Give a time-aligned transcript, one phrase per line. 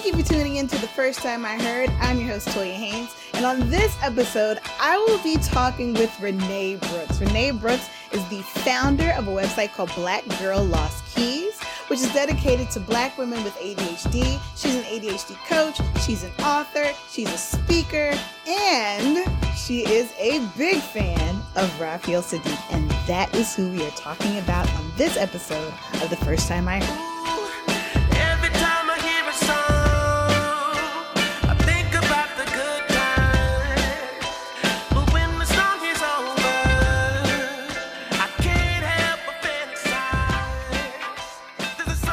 [0.00, 1.90] Thank you for tuning in to the first time I heard.
[2.00, 6.76] I'm your host, Toya Haynes, and on this episode, I will be talking with Renee
[6.76, 7.20] Brooks.
[7.20, 12.10] Renee Brooks is the founder of a website called Black Girl Lost Keys, which is
[12.14, 14.40] dedicated to black women with ADHD.
[14.56, 19.18] She's an ADHD coach, she's an author, she's a speaker, and
[19.54, 24.38] she is a big fan of Raphael Saadiq, and that is who we are talking
[24.38, 27.09] about on this episode of The First Time I Heard.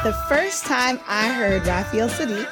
[0.08, 2.48] The first time I heard Raphael Saadiq,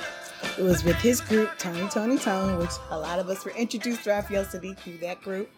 [0.59, 4.05] it was with his group, Tony Toni Toné, which a lot of us were introduced
[4.05, 5.51] to Raphael Saadiq through that group.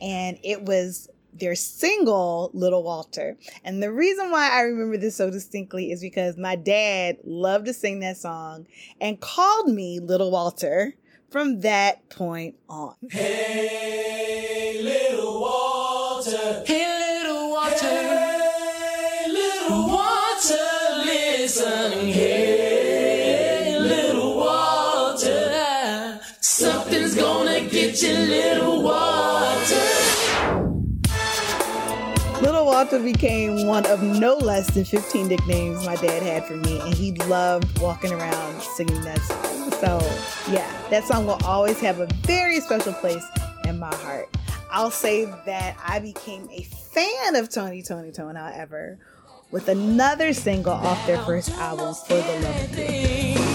[0.00, 3.36] And it was their single, Little Walter.
[3.62, 7.72] And the reason why I remember this so distinctly is because my dad loved to
[7.72, 8.66] sing that song
[9.00, 10.96] and called me Little Walter
[11.30, 12.96] from that point on.
[13.12, 16.64] Hey, little Walter.
[16.66, 16.93] Hey,
[32.84, 36.92] Walter became one of no less than 15 nicknames my dad had for me, and
[36.92, 39.70] he loved walking around singing that song.
[39.80, 43.24] So, yeah, that song will always have a very special place
[43.66, 44.28] in my heart.
[44.70, 48.98] I'll say that I became a fan of Tony Toni Toné, however,
[49.50, 53.53] with another single off their first album, For the Love of You.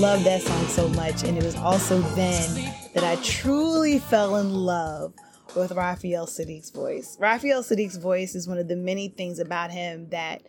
[0.00, 4.54] Love that song so much, and it was also then that I truly fell in
[4.54, 5.12] love
[5.54, 7.18] with Raphael Saadiq's voice.
[7.20, 10.40] Raphael Saadiq's voice is one of the many things about him that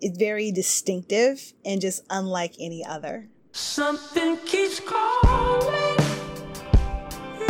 [0.00, 3.28] is very distinctive and just unlike any other.
[3.52, 5.96] Something keeps calling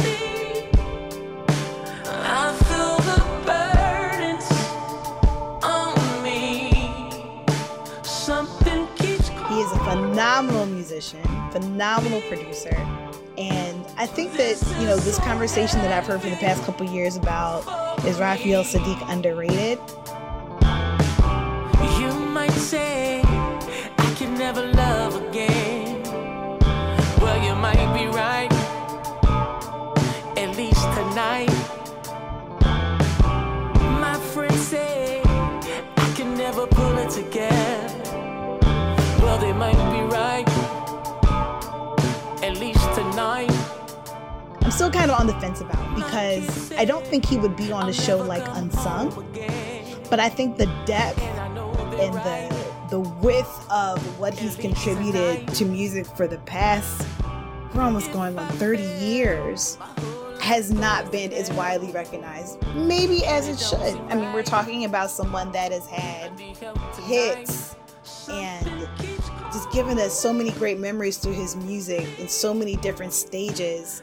[0.01, 0.71] me.
[2.07, 4.51] I feel the burdens
[5.63, 5.95] on
[6.25, 7.45] me.
[8.03, 9.39] Something keeps calling.
[9.49, 12.77] He is a phenomenal musician, phenomenal producer.
[13.37, 16.87] And I think that, you know, this conversation that I've heard for the past couple
[16.89, 17.61] years about
[18.05, 19.79] is Raphael Saadiq underrated?
[22.01, 26.03] You might say I can never love again.
[27.21, 28.53] Well, you might be right.
[30.43, 31.51] At least tonight.
[34.07, 37.89] My friends say I can never pull it together.
[39.23, 40.48] Well, they might be right.
[44.79, 47.89] Still kind of on the fence about because I don't think he would be on
[47.89, 49.11] a show like Unsung,
[50.09, 52.57] but I think the depth and the
[52.89, 57.05] the width of what he's contributed to music for the past
[57.75, 59.79] we're almost going on 30 years
[60.41, 62.65] has not been as widely recognized.
[62.77, 64.01] Maybe as it should.
[64.13, 66.39] I mean we're talking about someone that has had
[67.03, 67.75] hits
[68.31, 68.89] and
[69.53, 74.03] just given us so many great memories through his music in so many different stages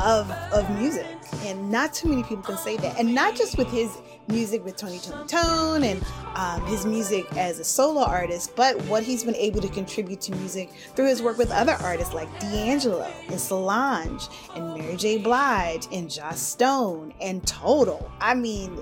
[0.00, 1.06] of of music.
[1.44, 2.98] And not too many people can say that.
[2.98, 3.96] And not just with his
[4.30, 6.02] music with tony tony tone and
[6.34, 10.32] um, his music as a solo artist but what he's been able to contribute to
[10.36, 15.18] music through his work with other artists like d'angelo and solange and mary j.
[15.18, 18.10] Blige and joss stone and total.
[18.20, 18.80] I mean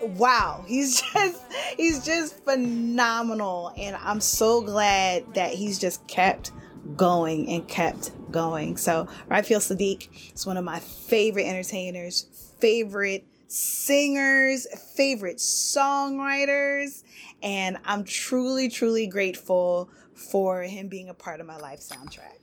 [0.00, 1.42] wow he's just
[1.76, 3.72] he's just phenomenal.
[3.76, 6.52] And i'm so glad that he's just kept
[6.96, 12.26] going and kept going so raphael saadiq is one of my favorite entertainers
[12.58, 14.66] favorite singers
[14.96, 17.04] favorite songwriters
[17.44, 22.40] and i'm truly truly grateful for him being a part of my life soundtrack.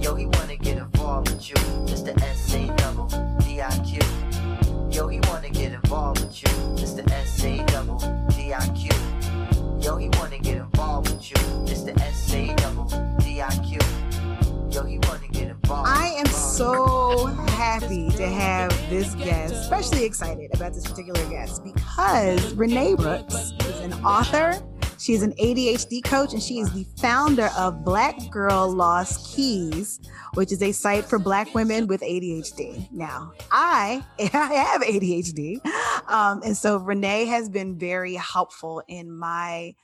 [0.00, 1.54] Yo, he wanna get involved with you.
[1.54, 2.41] Double
[5.92, 6.48] involved with you.
[7.12, 7.98] S-A double
[8.30, 8.90] D-I-Q.
[9.78, 11.36] Yo, he wanna get involved with you.
[11.68, 12.86] S-A double
[13.18, 13.78] D-I-Q.
[14.70, 15.90] Yo, he wanna get involved.
[15.90, 22.54] I am so happy to have this guest, especially excited about this particular guest because
[22.54, 24.58] Renee Brooks is an author.
[25.02, 29.98] She is an ADHD coach and she is the founder of Black Girl Lost Keys,
[30.34, 32.88] which is a site for Black women with ADHD.
[32.92, 35.56] Now, I, I have ADHD.
[36.08, 39.74] Um, and so Renee has been very helpful in my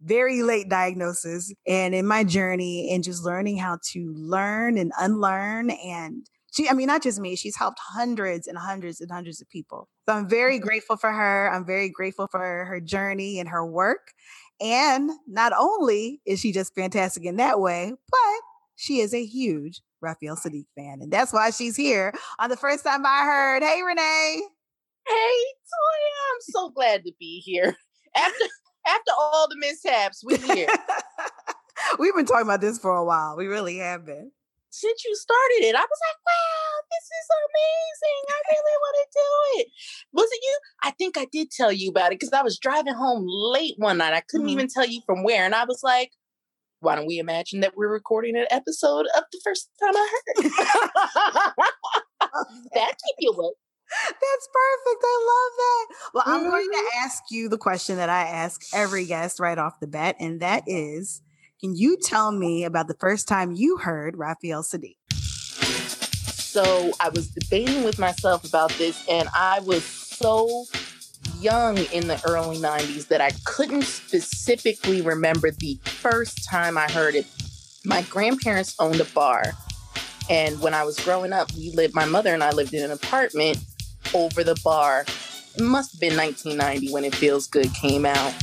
[0.00, 5.70] very late diagnosis and in my journey and just learning how to learn and unlearn
[5.70, 9.48] and she i mean not just me she's helped hundreds and hundreds and hundreds of
[9.48, 13.66] people so i'm very grateful for her i'm very grateful for her journey and her
[13.66, 14.12] work
[14.60, 18.40] and not only is she just fantastic in that way but
[18.76, 22.84] she is a huge Raphael Saadiq fan and that's why she's here on the first
[22.84, 24.42] time i heard hey renee
[25.06, 27.76] hey toya i'm so glad to be here
[28.16, 28.44] after
[28.88, 30.68] after all the mishaps, we here.
[31.98, 33.36] We've been talking about this for a while.
[33.36, 34.30] We really have been.
[34.70, 38.22] Since you started it, I was like, wow, this is amazing.
[38.28, 39.66] I really want to do it.
[40.12, 40.58] Was it you?
[40.82, 43.98] I think I did tell you about it because I was driving home late one
[43.98, 44.14] night.
[44.14, 44.52] I couldn't mm-hmm.
[44.52, 45.44] even tell you from where.
[45.44, 46.10] And I was like,
[46.80, 50.50] why don't we imagine that we're recording an episode of the first time I heard?
[52.74, 53.54] that keep you awake.
[53.90, 55.02] That's perfect.
[55.02, 55.86] I love that.
[56.14, 57.04] Well, I'm going to mm-hmm.
[57.04, 60.64] ask you the question that I ask every guest right off the bat, and that
[60.66, 61.22] is
[61.60, 64.96] can you tell me about the first time you heard Raphael Saadiq?
[65.12, 70.64] So I was debating with myself about this, and I was so
[71.40, 77.14] young in the early 90s that I couldn't specifically remember the first time I heard
[77.14, 77.26] it.
[77.84, 79.52] My grandparents owned a bar.
[80.30, 82.90] And when I was growing up, we lived, my mother and I lived in an
[82.90, 83.58] apartment
[84.14, 85.04] over the bar.
[85.56, 88.34] It must have been 1990 when It Feels Good came out.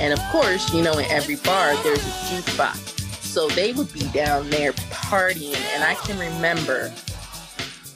[0.00, 2.94] And of course, you know, in every bar, there's a jukebox.
[3.22, 5.56] So they would be down there partying.
[5.74, 6.92] And I can remember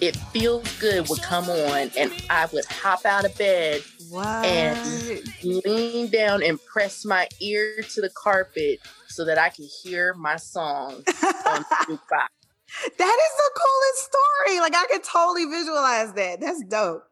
[0.01, 4.45] It Feels Good would come on, and I would hop out of bed what?
[4.45, 10.15] and lean down and press my ear to the carpet so that I could hear
[10.15, 12.29] my song on jukebox.
[12.99, 14.61] That is the coolest story.
[14.61, 16.41] Like I could totally visualize that.
[16.41, 17.05] That's dope.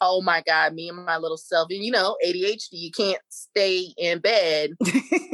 [0.00, 1.68] Oh my God, me and my little self.
[1.70, 4.70] And you know, ADHD, you can't stay in bed.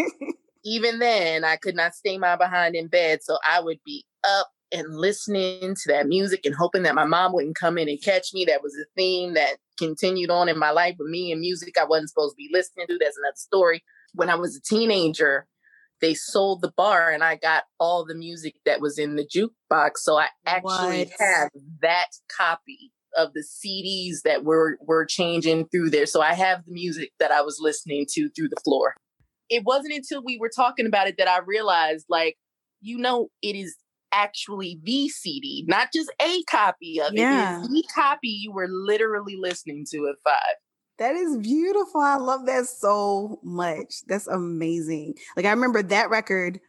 [0.65, 3.21] Even then, I could not stay my behind in bed.
[3.23, 7.33] So I would be up and listening to that music and hoping that my mom
[7.33, 8.45] wouldn't come in and catch me.
[8.45, 11.85] That was a theme that continued on in my life with me and music I
[11.85, 12.99] wasn't supposed to be listening to.
[12.99, 13.83] That's another story.
[14.15, 15.47] When I was a teenager,
[16.01, 19.99] they sold the bar and I got all the music that was in the jukebox.
[19.99, 21.09] So I actually what?
[21.21, 21.51] have
[21.81, 26.07] that copy of the CDs that were were changing through there.
[26.07, 28.95] So I have the music that I was listening to through the floor.
[29.49, 32.37] It wasn't until we were talking about it that I realized like
[32.81, 33.77] you know it is
[34.13, 37.59] actually the CD, not just a copy of yeah.
[37.59, 37.63] it.
[37.63, 40.57] Is the copy you were literally listening to at five.
[40.99, 42.01] That is beautiful.
[42.01, 44.03] I love that so much.
[44.07, 45.15] That's amazing.
[45.37, 46.61] Like I remember that record,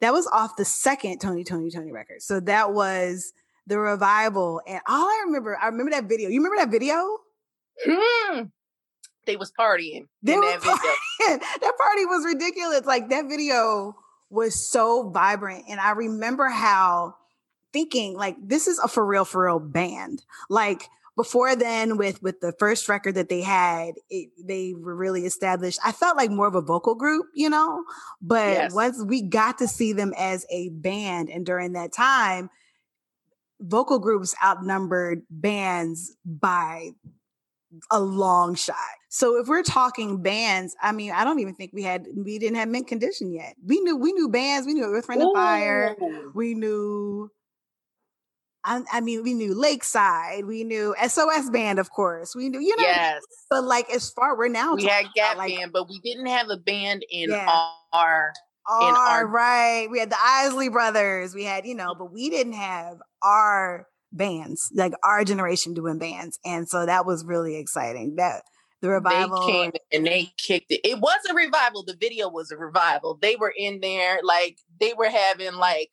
[0.00, 2.22] that was off the second Tony, Tony, Tony record.
[2.22, 3.32] So that was
[3.66, 4.60] the revival.
[4.66, 6.28] And all I remember, I remember that video.
[6.28, 7.18] You remember that video?
[7.84, 8.42] Hmm.
[9.26, 10.06] They was partying.
[10.22, 11.40] They that, partying.
[11.60, 12.86] that party was ridiculous.
[12.86, 13.96] Like that video
[14.30, 15.64] was so vibrant.
[15.68, 17.14] And I remember how
[17.72, 20.22] thinking like this is a for real, for real band.
[20.48, 25.24] Like before then with with the first record that they had it, they were really
[25.24, 27.82] established i felt like more of a vocal group you know
[28.20, 28.74] but yes.
[28.74, 32.50] once we got to see them as a band and during that time
[33.60, 36.90] vocal groups outnumbered bands by
[37.90, 38.76] a long shot.
[39.08, 42.56] So if we're talking bands i mean i don't even think we had we didn't
[42.56, 43.54] have mint condition yet.
[43.64, 45.96] We knew we knew bands we knew Earth Wind Fire.
[46.34, 47.30] We knew
[48.66, 52.76] I, I, mean, we knew Lakeside, we knew SOS Band, of course, we knew, you
[52.76, 53.22] know, yes.
[53.48, 56.48] but like as far we're now, we had Gap like, Band, but we didn't have
[56.50, 57.46] a band in yeah.
[57.92, 58.32] our,
[58.68, 59.88] our, in our, right.
[59.90, 64.70] We had the Isley Brothers, we had, you know, but we didn't have our bands,
[64.74, 68.16] like our generation doing bands, and so that was really exciting.
[68.16, 68.42] That
[68.82, 70.80] the revival they came and they kicked it.
[70.84, 71.84] It was a revival.
[71.84, 73.18] The video was a revival.
[73.20, 75.90] They were in there, like they were having like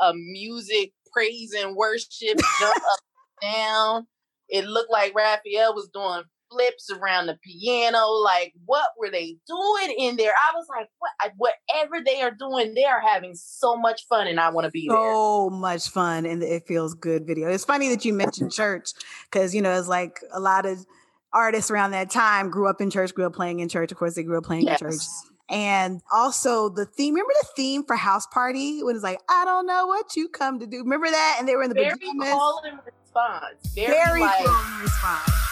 [0.00, 3.00] a music praise and worship, jump up
[3.42, 4.06] down.
[4.48, 8.06] It looked like Raphael was doing flips around the piano.
[8.06, 10.32] Like, what were they doing in there?
[10.32, 11.12] I was like, what?
[11.36, 14.88] Whatever they are doing, they are having so much fun, and I want to be
[14.88, 15.12] so there.
[15.12, 17.26] So much fun, and it feels good.
[17.26, 17.48] Video.
[17.48, 18.90] It's funny that you mentioned church
[19.30, 20.84] because you know it's like a lot of
[21.32, 23.92] artists around that time grew up in church, grew up playing in church.
[23.92, 24.80] Of course, they grew up playing yes.
[24.80, 25.02] in church.
[25.48, 29.66] And also the theme, remember the theme for House Party when it's like, I don't
[29.66, 30.78] know what you come to do.
[30.78, 31.36] Remember that?
[31.38, 33.74] And they were in the very call and response.
[33.74, 35.45] Very, Very like, strong response.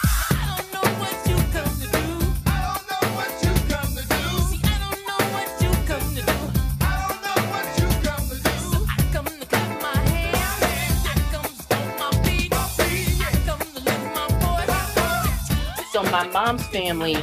[8.71, 11.05] So I come to clap my hands.
[11.05, 12.53] I come to stomp my feet.
[12.53, 15.91] I come to lift my voice.
[15.91, 17.17] so my mom's family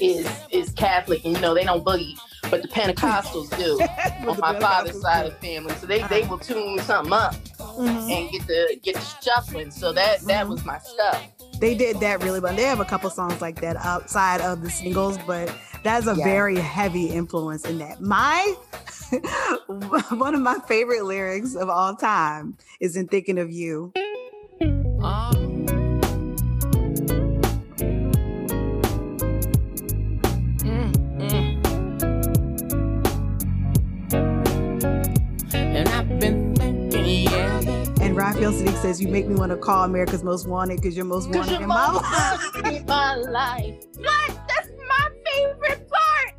[0.00, 2.18] is is Catholic, and you know they don't boogie,
[2.50, 3.80] but the Pentecostals do
[4.28, 5.74] on my father's side of the family.
[5.76, 7.34] So they they will tune something up
[7.78, 8.10] Mhm.
[8.10, 9.70] and get the get the shuffling.
[9.70, 11.22] So that that was my stuff.
[11.60, 12.54] They did that really well.
[12.54, 16.24] They have a couple songs like that outside of the singles, but that's a Yeah.
[16.24, 18.00] very heavy influence in that.
[18.00, 18.54] My
[20.10, 23.92] one of my favorite lyrics of all time is in Thinking of You.
[25.00, 25.37] Oh.
[38.18, 41.30] Raphael Saadiq says, You make me want to call America's Most Wanted because you're most
[41.30, 42.66] wanted your in my life.
[42.66, 43.76] in my life.
[43.96, 44.40] What?
[44.48, 46.34] That's my favorite part.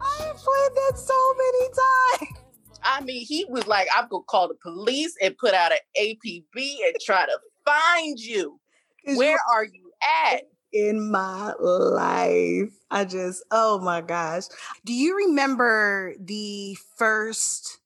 [0.00, 2.44] I played that so many times.
[2.82, 6.44] I mean, he was like, I'm gonna call the police and put out an APB
[6.54, 8.58] and try to find you.
[9.04, 9.92] Where you're are you
[10.32, 10.44] at?
[10.72, 12.72] in my life.
[12.90, 14.44] I just, oh my gosh.
[14.86, 17.80] Do you remember the first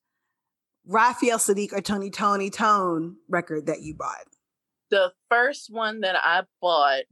[0.86, 4.26] Raphael Saadiq or Tony Toni Toné record that you bought?
[4.90, 7.04] The first one that I bought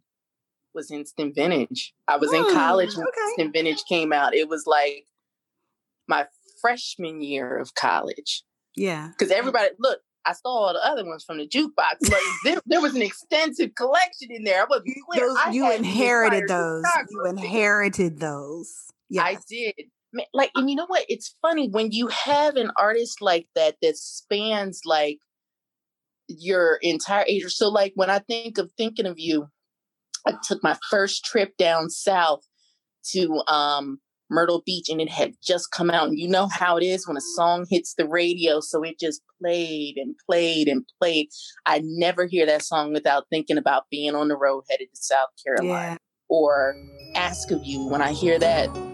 [0.74, 1.94] was Instant Vintage.
[2.06, 3.20] I was in Hmm, college when okay.
[3.30, 4.34] Instant Vintage came out.
[4.34, 5.06] It was like
[6.06, 6.26] my
[6.60, 8.44] freshman year of college.
[8.76, 9.10] Yeah.
[9.18, 12.10] Because everybody, look, I saw all the other ones from the jukebox.
[12.10, 14.62] Like there, there was an extensive collection in there.
[14.62, 15.26] I was clear.
[15.26, 16.84] Those, I you inherited those.
[17.10, 18.72] You inherited those.
[19.08, 19.22] Yeah.
[19.22, 19.74] I did.
[20.34, 21.04] Like, and you know what?
[21.08, 25.18] It's funny when you have an artist like that that spans like
[26.28, 27.44] your entire age.
[27.48, 29.48] So, like, when I think of thinking of you,
[30.26, 32.42] I took my first trip down south
[33.12, 34.00] to um,
[34.30, 36.08] Myrtle Beach, and it had just come out.
[36.08, 39.22] And you know how it is when a song hits the radio, so it just
[39.40, 41.28] played and played and played.
[41.66, 45.30] I never hear that song without thinking about being on the road headed to South
[45.44, 45.96] Carolina Yeah.
[46.28, 46.76] or
[47.14, 48.89] ask of you when I hear that.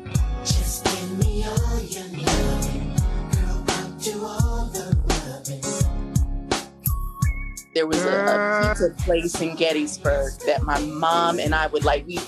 [7.74, 12.06] There was a, a pizza place in Gettysburg that my mom and I would like.
[12.06, 12.18] We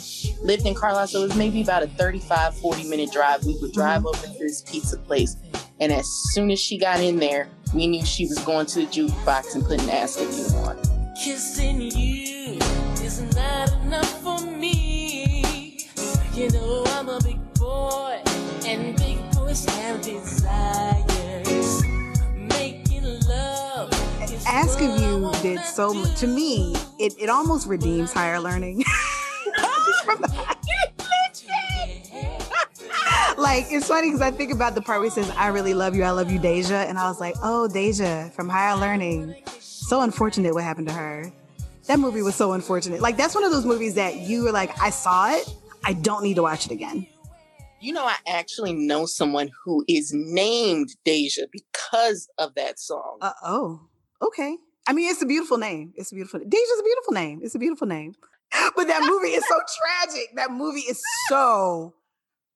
[0.42, 3.45] lived in Carlisle, so it was maybe about a 35, 40 minute drive.
[3.45, 4.09] We would drive mm-hmm.
[4.09, 5.37] over to this pizza place.
[5.80, 8.87] And as soon as she got in there, we knew she was going to the
[8.87, 10.76] jukebox and putting Ask of You on.
[11.16, 12.59] Kissing you
[13.02, 15.78] isn't that enough for me?
[16.35, 18.21] You know I'm a big boy,
[24.46, 26.18] Ask of You did so much.
[26.20, 28.84] To me, it, it almost redeems higher learning.
[33.38, 35.94] Like it's funny because I think about the part where he says, "I really love
[35.94, 40.00] you, I love you, Deja," and I was like, "Oh, Deja from Higher Learning." So
[40.00, 41.32] unfortunate what happened to her.
[41.86, 43.00] That movie was so unfortunate.
[43.00, 45.48] Like that's one of those movies that you were like, "I saw it,
[45.84, 47.06] I don't need to watch it again."
[47.80, 53.18] You know, I actually know someone who is named Deja because of that song.
[53.20, 53.80] Uh oh,
[54.20, 54.56] okay.
[54.87, 55.92] I mean, it's a beautiful name.
[55.97, 56.40] It's a beautiful.
[56.40, 57.40] Deja's a beautiful name.
[57.42, 58.14] It's a beautiful name.
[58.75, 60.28] But that movie is so tragic.
[60.37, 61.94] That movie is so,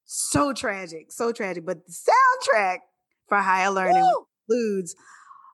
[0.05, 1.67] so tragic, so tragic.
[1.67, 2.79] But the soundtrack
[3.29, 4.26] for Higher Learning Woo!
[4.49, 4.95] includes,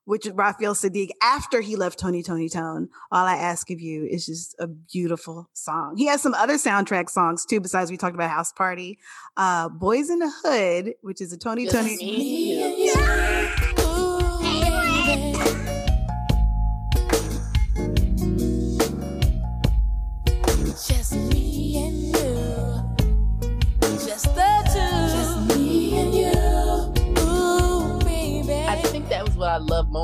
[0.08, 2.88] which is Raphael Saadiq after he left Tony Toni Toné.
[3.12, 5.98] All I ask of you is just a beautiful song.
[5.98, 7.60] He has some other soundtrack songs too.
[7.60, 8.98] Besides, we talked about House Party,
[9.36, 12.88] uh, Boys in the Hood, which is a Tony Just Tony.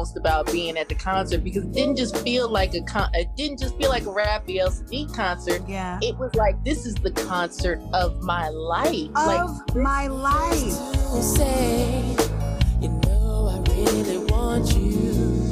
[0.04, 3.08] I most about being at the concert because it didn't just feel like a con-
[3.14, 5.62] it didn't just feel like a Raphael Saadiq concert.
[5.66, 5.98] Yeah.
[6.02, 9.08] It was like this is the concert of my life.
[9.14, 10.76] like Of my life.
[11.14, 12.02] to say,
[12.82, 15.50] you know, I really want you.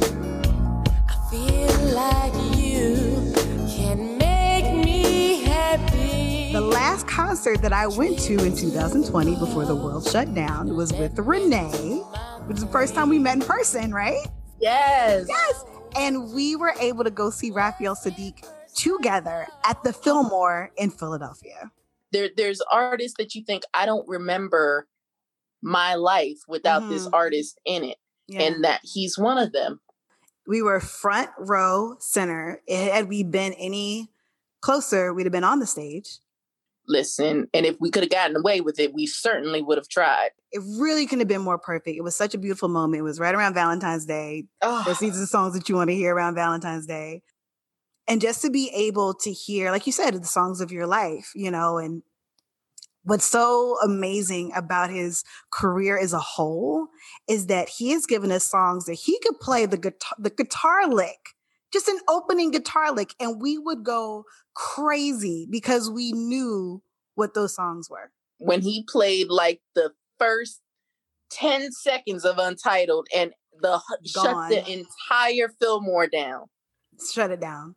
[1.09, 3.33] I feel like you
[3.75, 6.53] can make me happy.
[6.53, 10.93] The last concert that I went to in 2020 before the world shut down was
[10.93, 12.03] with Renee,
[12.45, 14.27] which is the first time we met in person, right?
[14.63, 15.65] Yes, Yes.
[15.95, 21.71] And we were able to go see Raphael Saadiq together at the Fillmore in Philadelphia.
[22.13, 24.87] there there's artists that you think I don't remember
[25.63, 27.11] my life without this Mhm.
[27.15, 27.97] artist in it,
[28.29, 28.43] Yeah.
[28.43, 29.81] and that he's one of them.
[30.47, 32.61] We were front row center.
[32.69, 34.13] Had we been any
[34.61, 36.19] closer, we'd have been on the stage.
[36.89, 40.31] Listen, and if we could have gotten away with it, we certainly would have tried.
[40.51, 41.97] It really couldn't have been more perfect.
[41.97, 43.01] It was such a beautiful moment.
[43.01, 44.47] It was right around Valentine's Day.
[44.61, 47.23] Those these are the songs that you want to hear around Valentine's Day.
[48.09, 51.31] And just to be able to hear, like you said, the songs of your life,
[51.37, 52.03] you know, and
[53.05, 56.89] what's so amazing about his career as a whole
[57.29, 60.89] is that he has given us songs that he could play the guitar, the guitar
[60.89, 61.19] lick,
[61.73, 64.25] just an opening guitar lick, and we would go
[64.55, 66.83] crazy because we knew
[67.15, 68.11] what those songs were.
[68.39, 70.61] when he played like the first
[71.31, 74.51] 10 seconds of Untitled and the shut Gone.
[74.51, 76.47] the entire Fillmore down.
[77.13, 77.77] Shut it down.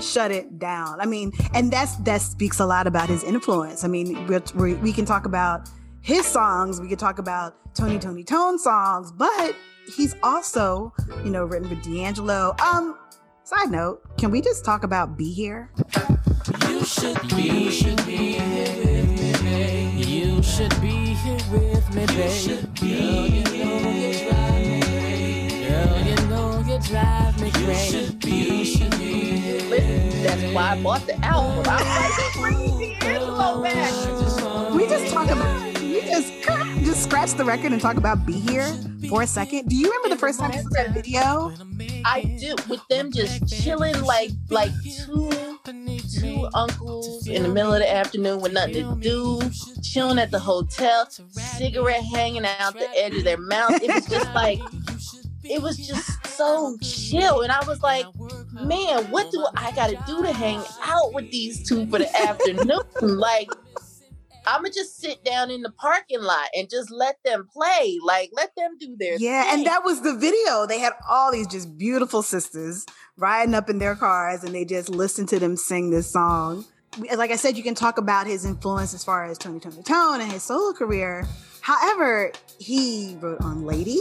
[0.00, 1.00] Shut it down.
[1.00, 3.82] I mean, and that's that speaks a lot about his influence.
[3.84, 5.68] I mean, we're, we we can talk about
[6.06, 9.56] his songs, we could talk about Tony Toni Toné songs, but
[9.96, 10.94] he's also,
[11.24, 12.54] you know, written for D'Angelo.
[12.64, 12.96] Um,
[13.42, 15.68] side note, can we just talk about Be Here?
[16.68, 20.00] You should be, you should be here with me.
[20.04, 22.18] You should be here with me, babe.
[22.20, 23.26] You should be
[25.66, 27.96] Girl, you know you drive me crazy.
[27.98, 31.64] You should be, you should be here Listen, that's why I bought the album.
[31.66, 34.72] I was like, bring D'Angelo back.
[34.72, 35.75] We just talk about we
[36.16, 36.32] just
[36.84, 38.72] just scratch the record and talk about Be Here
[39.08, 39.68] for a second.
[39.68, 41.52] Do you remember the first time you saw that video?
[42.04, 45.30] I do with them just chilling like like two
[46.20, 49.40] two uncles in the middle of the afternoon with nothing to do,
[49.82, 53.82] chilling at the hotel, cigarette hanging out the edge of their mouth.
[53.82, 54.60] It was just like
[55.44, 57.42] it was just so chill.
[57.42, 58.06] And I was like,
[58.52, 62.80] man, what do I gotta do to hang out with these two for the afternoon?
[63.02, 63.50] like
[64.46, 67.98] I'ma just sit down in the parking lot and just let them play.
[68.02, 69.58] Like let them do their Yeah, thing.
[69.58, 70.66] and that was the video.
[70.66, 74.88] They had all these just beautiful sisters riding up in their cars and they just
[74.88, 76.64] listened to them sing this song.
[77.16, 80.20] Like I said, you can talk about his influence as far as Tony Toni Toné
[80.22, 81.26] and his solo career.
[81.60, 83.98] However, he wrote on Lady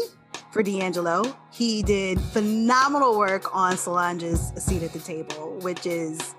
[0.51, 1.35] for D'Angelo.
[1.51, 6.35] He did phenomenal work on Solange's Seat at the Table, which is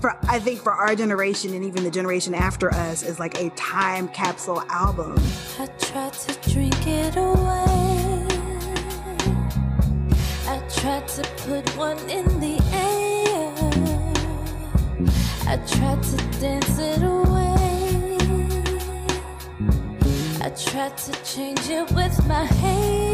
[0.00, 3.50] for I think for our generation and even the generation after us is like a
[3.50, 5.16] time capsule album.
[5.58, 8.26] I tried to drink it away.
[10.48, 13.06] I tried to put one in the air.
[15.48, 18.16] I tried to dance it away.
[20.42, 23.12] I tried to change it with my hair.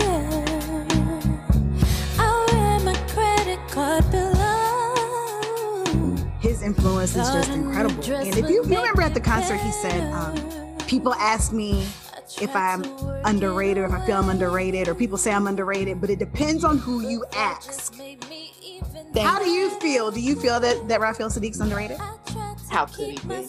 [2.18, 4.61] Oh, I wear my credit card below.
[6.42, 8.04] His influence is just incredible.
[8.04, 11.86] And if you, you remember at the concert, he said, um, "People ask me
[12.40, 12.82] if I'm
[13.24, 16.64] underrated or if I feel I'm underrated, or people say I'm underrated, but it depends
[16.64, 17.94] on who you ask."
[19.16, 20.10] How do you feel?
[20.10, 21.98] Do you feel that that Raphael Saadiq's underrated?
[22.70, 23.46] How could he be?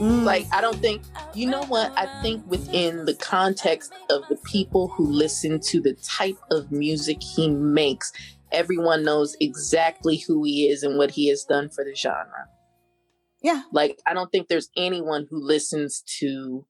[0.00, 0.24] Mm.
[0.24, 1.02] Like, I don't think,
[1.34, 1.92] you know what?
[1.98, 7.20] I think within the context of the people who listen to the type of music
[7.20, 8.12] he makes,
[8.52, 12.46] everyone knows exactly who he is and what he has done for the genre.
[13.42, 13.62] Yeah.
[13.72, 16.66] Like, I don't think there's anyone who listens to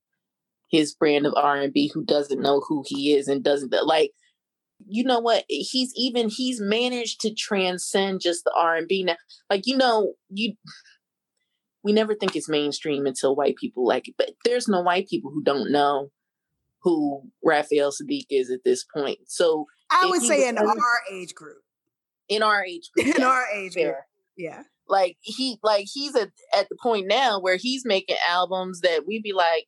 [0.69, 4.11] his brand of R&B who doesn't know who he is and doesn't like
[4.87, 9.15] you know what he's even he's managed to transcend just the R&B now
[9.47, 10.55] like you know you
[11.83, 14.15] we never think it's mainstream until white people like it.
[14.17, 16.09] But there's no white people who don't know
[16.83, 19.19] who Raphael Saadiq is at this point.
[19.27, 20.75] So I would say in our
[21.11, 21.57] age group.
[22.31, 23.95] In our age group, In our age group.
[24.37, 24.63] Yeah.
[24.87, 29.21] like he like he's at, at the point now where he's making albums that we'd
[29.21, 29.67] be like,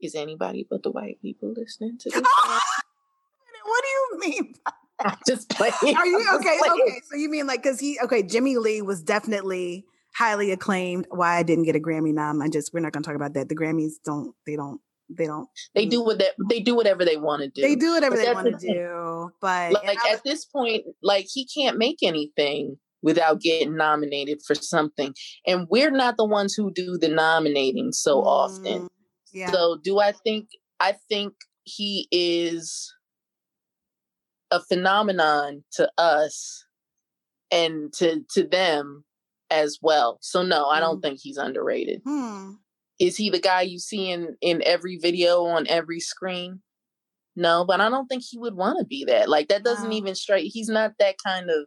[0.00, 2.22] is anybody but the white people listening to this?
[3.64, 4.54] what do you mean?
[5.00, 5.96] I'm just playing.
[5.96, 6.58] Are you okay?
[6.70, 8.22] Okay, so you mean like because he okay?
[8.22, 11.06] Jimmy Lee was definitely highly acclaimed.
[11.10, 12.42] Why I didn't get a Grammy nom?
[12.42, 13.48] I just we're not going to talk about that.
[13.48, 14.78] The Grammys don't they don't
[15.16, 17.62] they don't They do what they, they do whatever they want to do.
[17.62, 19.30] they do whatever But they want to do.
[19.40, 24.54] But like was- at this point like he can't make anything without getting nominated for
[24.54, 25.14] something
[25.46, 28.88] and we're not the ones who do the nominating so often Mm,
[29.32, 30.48] yeah, so do i think
[30.80, 31.32] i think
[31.64, 32.92] he is
[34.50, 36.64] a phenomenon to us
[37.50, 39.04] and to to them
[39.50, 42.52] as well so no i don't think he's underrated Hmm.
[43.00, 46.60] Is he the guy you see in in every video on every screen
[47.34, 49.96] no but i don't think he would want to be that like that doesn't No.
[49.96, 51.66] even strike he's not that kind of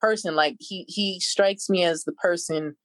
[0.00, 2.76] person like he he strikes me as the person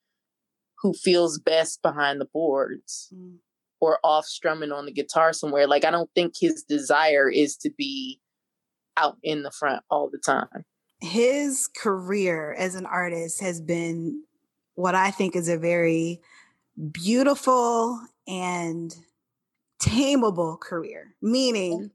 [0.82, 3.38] who feels best behind the boards Mm.
[3.80, 5.68] or off strumming on the guitar somewhere.
[5.68, 8.20] Like I don't think his desire is to be
[8.98, 10.66] out in the front all the time.
[11.02, 14.24] his career as an artist has been
[14.76, 16.22] what I think is a very
[16.92, 18.96] beautiful and
[19.82, 21.16] tameable career.
[21.22, 21.92] Meaning,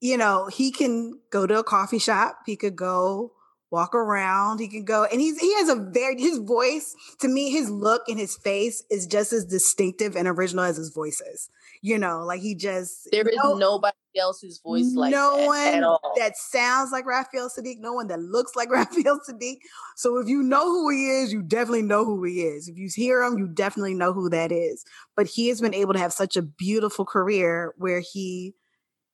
[0.00, 3.32] you know, he can go to a coffee shop, he could go
[3.70, 7.50] walk around, he can go, and he's he has a very his voice, to me,
[7.50, 11.48] his look and his face is just as distinctive and original as his voice is.
[11.84, 15.74] You know, like he just There is no- nobody else's voice like no that one
[15.74, 16.14] at all.
[16.16, 19.56] that sounds like Raphael Saadiq, no one that looks like Raphael Saadiq.
[19.96, 22.68] So if you know who he is, you definitely know who he is.
[22.68, 24.84] If you hear him, you definitely know who that is.
[25.16, 28.54] But he has been able to have such a beautiful career where he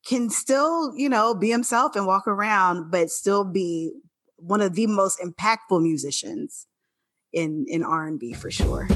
[0.06, 3.92] can still, you know, be himself and walk around, but still be
[4.36, 6.66] one of the most impactful musicians
[7.32, 8.88] in in R&B for sure.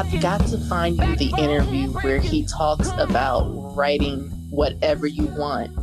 [0.00, 3.42] I've got to find you the interview where he talks about
[3.76, 5.78] writing whatever you want.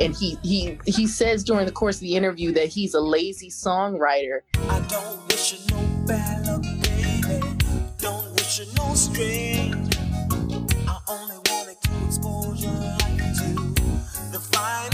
[0.00, 3.48] And he he he says during the course of the interview that he's a lazy
[3.48, 4.40] songwriter.
[4.68, 7.40] I don't wish you no bad luck, baby.
[7.96, 8.84] Don't wish you no.
[10.86, 11.36] I only
[12.12, 12.28] to
[14.30, 14.93] the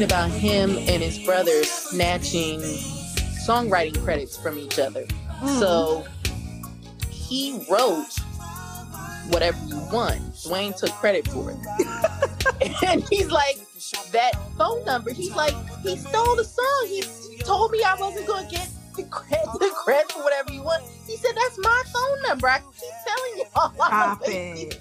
[0.00, 2.60] talking about him and his brother snatching
[3.46, 5.04] songwriting credits from each other.
[5.28, 5.58] Hmm.
[5.58, 6.06] So
[7.10, 8.06] he wrote
[9.28, 10.20] whatever you want.
[10.34, 12.82] Dwayne took credit for it.
[12.86, 13.58] and he's like,
[14.12, 16.86] that phone number, he's like, he stole the song.
[16.88, 17.02] He
[17.38, 20.84] told me I wasn't going to get the credit, the credit for whatever you want.
[21.06, 22.48] He said, that's my phone number.
[22.48, 24.80] I keep telling y'all Stop it.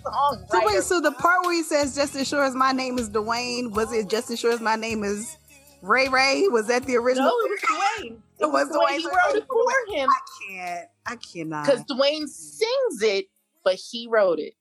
[0.50, 3.10] So wait, so the part where he says just as sure as my name is
[3.10, 5.38] Dwayne, was it just as sure as my name is
[5.82, 6.48] Ray Ray?
[6.48, 7.28] Was that the original?
[7.28, 8.18] no, it was Dwayne.
[8.42, 9.00] It was Dwayne.
[9.00, 10.08] He wrote it for him.
[10.10, 10.88] I can't.
[11.06, 11.66] I cannot.
[11.66, 13.26] because Dwayne sings it,
[13.66, 14.54] but he wrote it.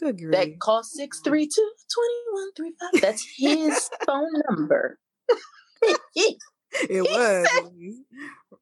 [0.00, 0.32] Good grief.
[0.32, 1.70] That call 632
[2.42, 3.00] 2135.
[3.00, 4.98] That's his phone number.
[6.16, 8.00] it was.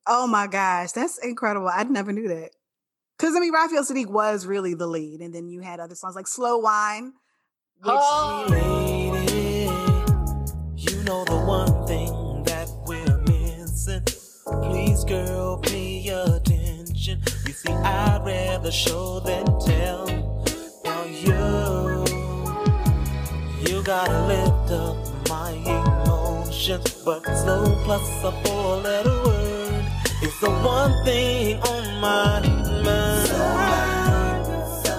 [0.06, 1.68] Oh my gosh, that's incredible.
[1.68, 2.50] I never knew that.
[3.18, 6.14] Because I mean, Raphael Saadiq was really the lead, and then you had other songs
[6.14, 7.14] like "Slow Wine,"
[7.82, 8.46] which Oh.
[8.48, 9.70] lady,
[10.76, 14.02] you know the one thing that we're missing.
[14.70, 17.22] Please, girl, pay attention.
[17.46, 20.06] You see, I'd rather show than tell.
[20.84, 22.04] Now you,
[23.66, 24.96] you gotta lift up
[25.28, 29.15] my emotions, but slow plus a four-letter word
[30.36, 32.40] is the one thing on my
[32.82, 33.30] mind.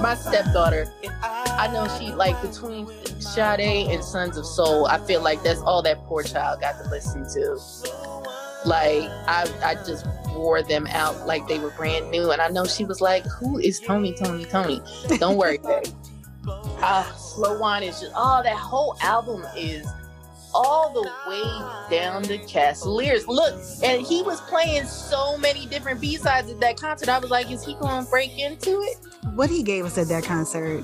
[0.02, 0.92] My stepdaughter,
[1.24, 2.88] I know she like between
[3.20, 4.86] Sade and Sons of Soul.
[4.88, 7.60] I feel like that's all that poor child got to listen to.
[8.66, 12.66] Like I, I just wore them out like they were brand new, and I know
[12.66, 14.14] she was like, "Who is Tony?
[14.14, 14.46] Tony?
[14.46, 14.82] Tony?"
[15.18, 15.86] Don't worry, babe.
[16.82, 19.88] Ah, Slow Wine is just oh, that whole album is
[20.58, 23.28] all the way down to Castleers.
[23.28, 27.10] Look, and he was playing so many different B sides at that concert.
[27.10, 28.98] I was like, is he gonna break into it?
[29.38, 30.84] what he gave us at that concert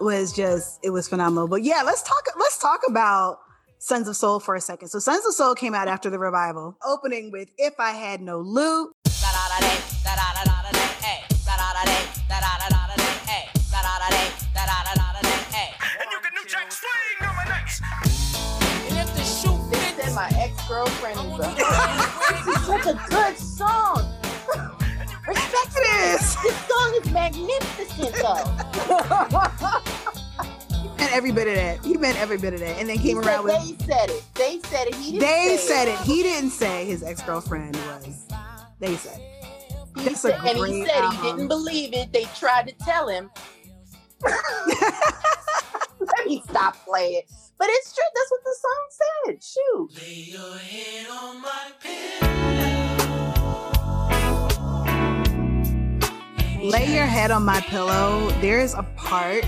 [0.00, 1.46] was just it was phenomenal.
[1.46, 3.38] But yeah, let's talk let's talk about
[3.78, 4.88] Sons of Soul for a second.
[4.88, 8.40] So Sons of Soul came out after the revival, opening with If I Had No
[8.40, 8.92] Loot.
[9.04, 9.14] And
[16.10, 18.11] if the shoe
[20.12, 24.14] They said my ex-girlfriend is a This is such a good song.
[25.26, 26.36] Respect this.
[26.42, 28.44] This song is magnificent though.
[30.98, 31.84] And every bit of that.
[31.84, 32.78] He meant every bit of that.
[32.78, 34.24] And then came said around with they said it.
[34.34, 34.94] They said it.
[34.96, 35.98] He didn't they say said it.
[36.00, 38.26] He didn't say his ex-girlfriend was.
[38.80, 39.18] They said.
[39.20, 39.46] it.
[39.96, 41.16] He That's a said, and he said album.
[41.22, 42.12] he didn't believe it.
[42.12, 43.30] They tried to tell him.
[44.24, 47.22] Let me stop playing.
[47.62, 48.02] But it's true.
[48.12, 49.38] That's what the song said.
[49.44, 49.94] Shoot.
[50.02, 51.70] Lay your head on my
[56.58, 56.68] pillow.
[56.68, 58.30] Lay your head on my pillow.
[58.40, 59.44] There's a part,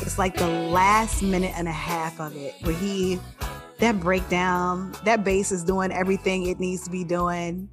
[0.00, 3.18] it's like the last minute and a half of it where he
[3.80, 7.68] that breakdown, that bass is doing everything it needs to be doing.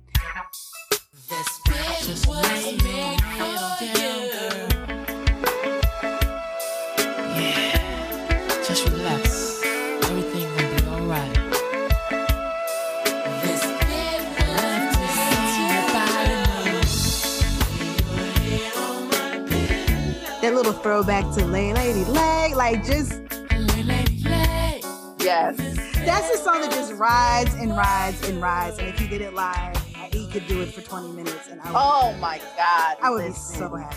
[20.82, 23.12] Throwback to Lay Lady Lay, like just
[23.52, 24.82] Lay, lady, lay.
[25.20, 25.58] Yes.
[26.06, 28.78] that's a song that just rides and rides and rides.
[28.80, 29.76] And if he did it live,
[30.14, 32.98] he could do it for 20 minutes, and I would, Oh my God.
[33.02, 33.96] I would be so happy.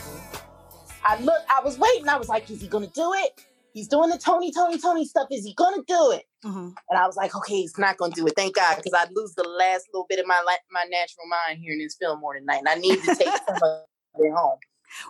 [1.05, 2.09] I look, I was waiting.
[2.09, 3.41] I was like, is he gonna do it?
[3.73, 5.29] He's doing the Tony, Tony, Tony stuff.
[5.31, 6.25] Is he gonna do it?
[6.45, 6.75] Mhm.
[6.91, 8.35] And I was like, okay, he's not gonna do it.
[8.37, 11.61] Thank God, because I'd lose the last little bit of my la- my natural mind
[11.61, 13.83] hearing this Fillmore tonight, and I need to take some of
[14.19, 14.59] it home.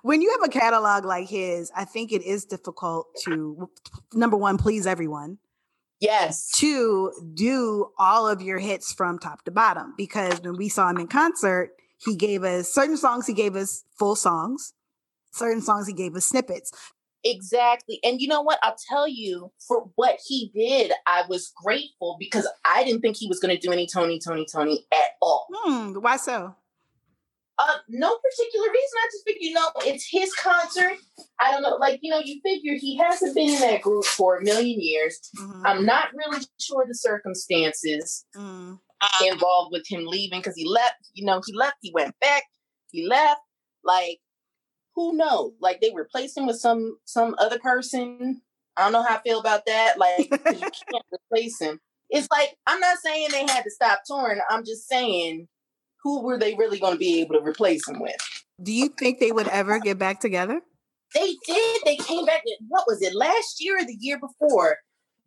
[0.03, 3.69] When you have a catalog like his, I think it is difficult to
[4.13, 5.39] number one, please everyone.
[6.01, 6.51] Yes.
[6.57, 10.97] to do all of your hits from top to bottom because when we saw him
[10.97, 11.71] in concert
[12.05, 14.73] he gave us certain songs he gave us full songs
[15.33, 16.73] certain songs he gave us snippets
[17.25, 18.01] Exactly.
[18.03, 18.59] And you know what?
[18.63, 23.29] I'll tell you, for what he did, I was grateful because I didn't think he
[23.29, 25.47] was going to do any Tony, Tony, Tony at all.
[25.53, 26.55] hmm, why so
[27.59, 28.99] Uh, no particular reason.
[28.99, 30.97] I just figured, you know, it's his concert.
[31.39, 31.77] I don't know.
[31.77, 35.21] Like, you know, you figure he hasn't been in that group for a million years.
[35.37, 38.79] Mhm, I'm not really sure the circumstances mm.
[39.23, 40.97] involved with him leaving because he left.
[41.13, 42.45] You know, he left, he went back,
[42.91, 43.41] he left.
[43.85, 44.19] Like,
[44.95, 45.53] who knows?
[45.61, 48.41] Like, they replaced him with some some other person.
[48.77, 49.99] I don't know how I feel about that.
[49.99, 51.79] Like you can't replace him.
[52.11, 54.41] It's like I'm not saying they had to stop touring.
[54.51, 55.49] I'm just saying,
[56.03, 58.17] who were they really going to be able to replace him with?
[58.63, 60.61] do you think they would ever get back together
[61.15, 61.83] They did.
[61.85, 62.43] They came back.
[62.69, 63.15] What was it?
[63.15, 64.79] Last year or the year before?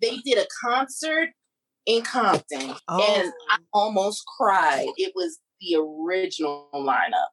[0.02, 1.30] They did a concert
[1.86, 3.32] in Compton, and Oh.
[3.52, 4.88] I almost cried.
[4.98, 7.30] It was the original lineup.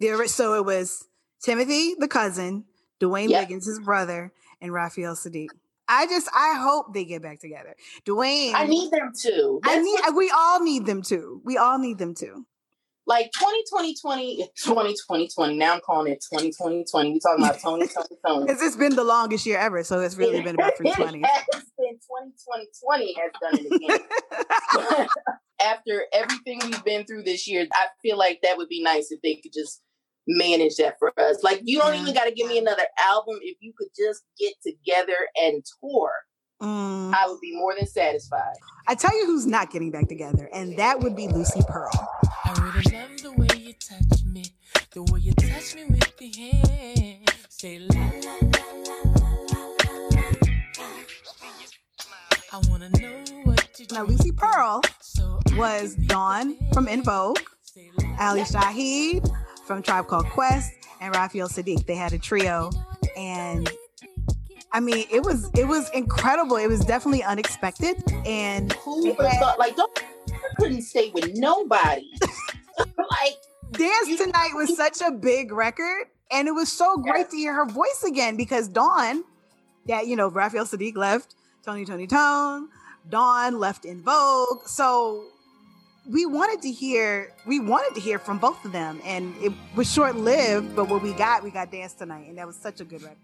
[0.00, 1.04] the so it was
[1.42, 2.64] timothy the cousin
[3.00, 3.42] dwayne Yep.
[3.42, 5.48] wiggins his brother and raphael saadiq
[5.88, 7.74] i just i hope they get back together
[8.06, 9.60] dwayne I need them to.
[9.64, 12.44] I need what- we all need them to we all need them to
[13.10, 15.56] like 2020, 20, 2020.
[15.58, 17.12] Now I'm calling it 2020, 20.
[17.12, 18.46] We talking about Tony, Tony, Tony.
[18.46, 21.18] Because it's been the longest year ever, so it's really been about 320.
[21.24, 25.08] It has been 2020, 20 has done it again.
[25.60, 29.20] After everything we've been through this year, I feel like that would be nice if
[29.22, 29.82] they could just
[30.28, 31.42] manage that for us.
[31.42, 32.02] Like, you don't Yeah.
[32.02, 33.40] even got to give me another album.
[33.42, 36.12] If you could just get together and tour,
[36.62, 37.14] Mm.
[37.14, 38.56] I would be more than satisfied.
[38.86, 41.90] I tell you who's not getting back together, and that would be Lucy Pearl.
[42.50, 44.44] I really love the way you touch me,
[44.90, 47.30] the way you touch me with your hand.
[47.48, 50.22] Say la la la la la la la.
[52.52, 54.82] I wanna know what you Now, Lucy Pearl
[55.52, 57.38] was Dawn from En Vogue,
[58.18, 59.30] Ali Shaheed
[59.64, 61.86] from Tribe Called Quest, and Raphael Saadiq.
[61.86, 62.72] They had a trio,
[63.16, 63.70] and
[64.72, 66.56] I mean, it was it was incredible.
[66.56, 70.02] It was definitely unexpected, and Who would have thought, like, don't, I
[70.58, 72.10] couldn't stay with nobody.
[72.78, 73.36] like,
[73.72, 77.30] Dance Tonight was such a big record, and it was so great Yes.
[77.30, 79.24] to hear her voice again because Dawn,
[79.86, 81.34] that you know, Raphael Saadiq left,
[81.64, 82.66] Tony Toni Toné,
[83.08, 85.24] Dawn left En Vogue, so
[86.08, 89.90] we wanted to hear we wanted to hear from both of them, and it was
[89.92, 92.84] short lived, but what we got, we got Dance Tonight, and that was such a
[92.84, 93.18] good record.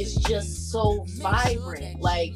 [0.00, 2.00] Is just so vibrant.
[2.00, 2.34] Like,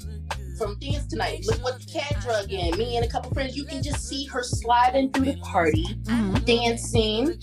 [0.58, 2.76] from dance tonight, look what the cat drug in.
[2.76, 6.34] Me and a couple friends, you can just see her sliding through the party, mm-hmm.
[6.44, 7.38] dancing,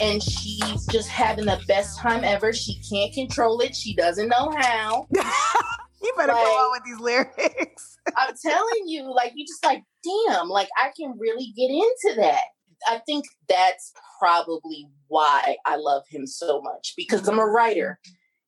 [0.00, 2.52] and she's just having the best time ever.
[2.52, 3.74] She can't control it.
[3.74, 5.06] She doesn't know how.
[5.12, 7.98] you better go on with these lyrics.
[8.16, 12.42] I'm telling you, like you just like, damn, like I can really get into that.
[12.86, 17.98] I think that's probably why I love him so much because I'm a writer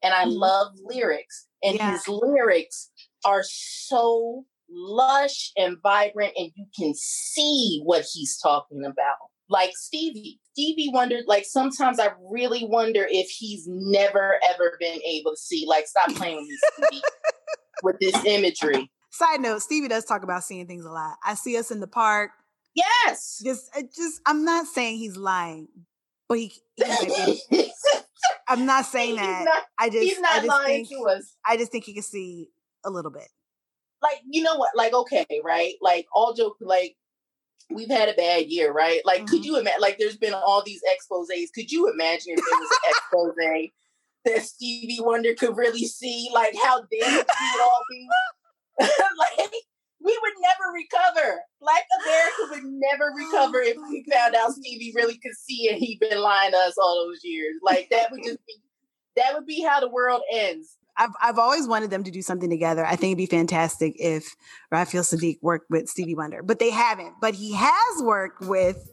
[0.06, 0.38] and I Mhm.
[0.38, 1.92] love lyrics and Yeah.
[1.92, 2.90] his lyrics
[3.24, 9.16] are so lush and vibrant and you can see what he's talking about.
[9.48, 15.32] Like Stevie, Stevie wondered, like sometimes I really wonder if he's never ever been able
[15.32, 16.56] to see, like, stop playing with me,
[16.88, 17.02] Stevie,
[17.82, 18.90] with this imagery.
[19.10, 21.16] Side note: Stevie does talk about seeing things a lot.
[21.24, 22.30] I see us in the park.
[22.74, 23.40] Yes.
[23.44, 25.68] Just, just, I'm not saying he's lying,
[26.28, 26.84] But he, he
[28.48, 29.44] I'm not saying that.
[29.44, 31.34] not- I just, He's I not just lying think, to us.
[31.46, 32.48] I just think he can see
[32.84, 33.28] a little bit.
[34.02, 36.94] like you know what like okay right like all joke like
[37.70, 39.44] we've had a bad year right like could Mhm.
[39.46, 42.90] you imagine like there's been all these exposes could you imagine if there was an
[42.90, 43.34] expose
[44.24, 48.08] that stevie wonder could really see like how damaged would all be
[48.80, 49.50] like
[50.06, 54.92] we would never recover black america would never oh recover if we found out stevie
[54.94, 58.22] really could see and he'd been lying to us all those years like that would
[58.24, 58.54] just be
[59.16, 62.48] that would be how the world ends I've I've always wanted them to do something
[62.48, 62.82] together.
[62.82, 64.34] I think it'd be fantastic if
[64.70, 67.16] Raphael Saadiq worked with Stevie Wonder, but they haven't.
[67.20, 68.92] But he has worked with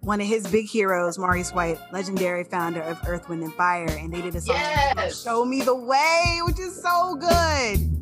[0.00, 4.10] one of his big heroes, Maurice White, legendary founder of Earth, Wind, and Fire, and
[4.12, 5.22] they did a song Yes.
[5.22, 7.97] "Show Me the Way," which is so good.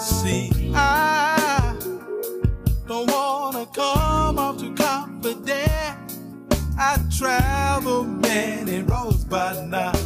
[0.00, 1.76] See, I
[2.88, 6.16] don't wanna come off too confident.
[6.78, 10.00] I travel many roads, but not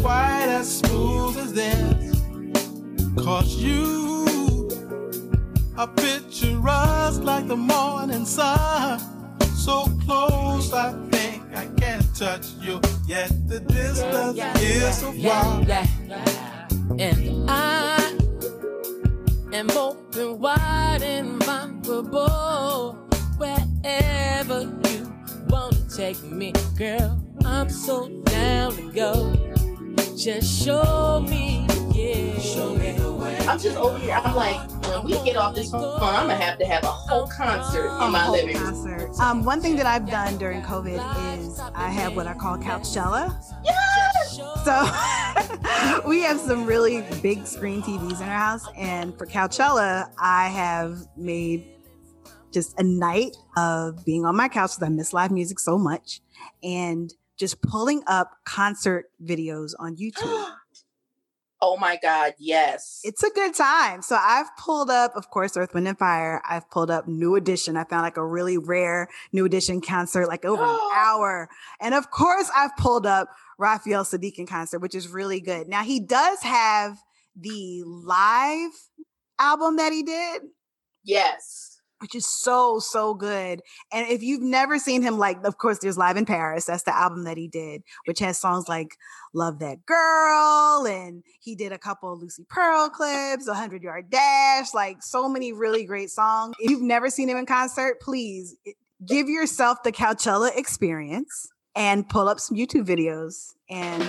[0.00, 2.20] quite as smooth as this.
[3.24, 4.70] Cause you
[5.76, 9.00] are picturesque like the morning sun.
[9.56, 12.80] So close, I think I can't touch you.
[13.08, 15.62] Yet the distance is so far.
[15.62, 16.68] yeah, yeah.
[16.98, 18.17] And I
[19.52, 22.94] am open, wide, and vulnerable
[23.36, 25.12] wherever you
[25.48, 27.22] want to take me, girl.
[27.44, 29.34] I'm so down to go.
[30.16, 32.38] Just show me, yeah.
[32.40, 33.38] Show me the way.
[33.46, 34.14] I'm just over here.
[34.22, 37.28] I'm like, when we get off this phone, I'm gonna have to have a whole
[37.28, 38.64] concert in A my whole living room.
[38.64, 39.10] concert.
[39.20, 43.32] Um, one thing that I've done during COVID is I have what I call Couchella.
[43.64, 44.36] Yes.
[44.64, 44.72] So
[46.06, 50.98] we have some really big screen TVs in our house, and for Couchella, I have
[51.16, 51.66] made
[52.52, 56.20] just a night of being on my couch because I miss live music so much,
[56.62, 60.50] and just pulling up concert videos on YouTube.
[61.60, 63.00] Oh my God, yes.
[63.02, 64.00] it's a good time.
[64.02, 66.40] So I've pulled up, of course, Earth, Wind, and Fire.
[66.48, 67.76] I've pulled up New Edition.
[67.76, 71.48] I found like a really rare New Edition concert, like over an hour.
[71.80, 75.68] And of course, I've pulled up Raphael Saadiq in concert, which is really good.
[75.68, 76.96] Now he does have
[77.34, 78.70] the live
[79.40, 80.42] album that he did,
[81.02, 81.77] yes.
[82.00, 83.62] Which is so so good.
[83.92, 86.64] And if you've never seen him, like, of course, there's Live in Paris.
[86.64, 88.96] That's the album that he did, which has songs like
[89.32, 94.10] "Love That Girl," and he did a couple of Lucy Pearl clips, "A Hundred Yard
[94.10, 96.54] Dash," like so many really great songs.
[96.58, 98.72] If you've never seen him in concert, please eh,
[99.06, 104.02] give yourself the Coachella experience and pull up some YouTube videos and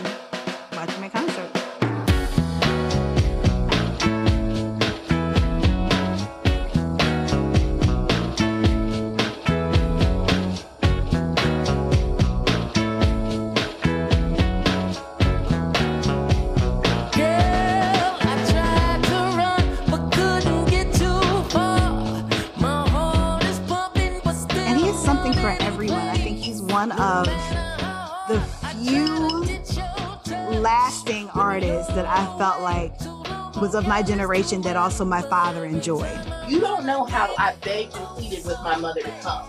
[0.73, 1.48] watch him in concert.
[26.79, 27.25] One of
[28.29, 28.39] the
[28.77, 29.05] few
[30.61, 32.97] lasting artists that I felt like
[33.61, 36.17] was of my generation that also my father enjoyed.
[36.47, 39.45] You don't know how I begged and pleaded with my mother to come.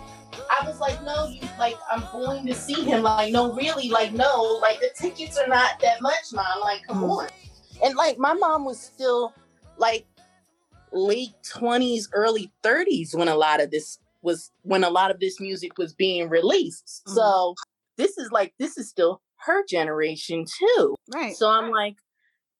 [0.51, 3.05] I was like, no, you like I'm going to see him.
[3.05, 6.61] Like, no, really, like, no, like the tickets are not that much, mom.
[6.63, 7.11] Like, come Mm.
[7.11, 7.29] on.
[7.85, 9.33] And like my mom was still
[9.79, 10.05] like
[10.91, 15.41] late 20s, early 30s when a lot of this was when a lot of this
[15.41, 17.03] music was being released.
[17.09, 17.15] Mhm.
[17.15, 17.55] So
[17.97, 20.95] this is like this is still her generation too.
[21.13, 21.35] Right.
[21.37, 21.97] So I'm like,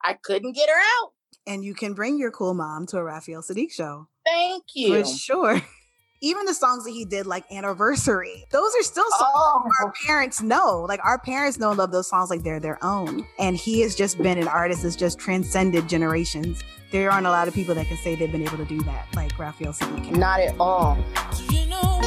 [0.05, 1.13] I couldn't get her out.
[1.47, 5.03] and you can bring your cool mom to a Raphael Saadiq show Thank you.
[5.05, 5.61] for sure.
[6.23, 10.43] Even the songs that he did, like Anniversary, those are still songs Oh, our parents
[10.43, 10.85] know.
[10.87, 13.27] Like our parents know and love those songs like they're their own.
[13.39, 16.63] And he has just been an artist that's just transcended generations.
[16.91, 19.07] There aren't a lot of people that can say they've been able to do that,
[19.15, 20.11] like Raphael Saadiq.
[20.17, 20.99] not at all.
[21.37, 22.01] Do you know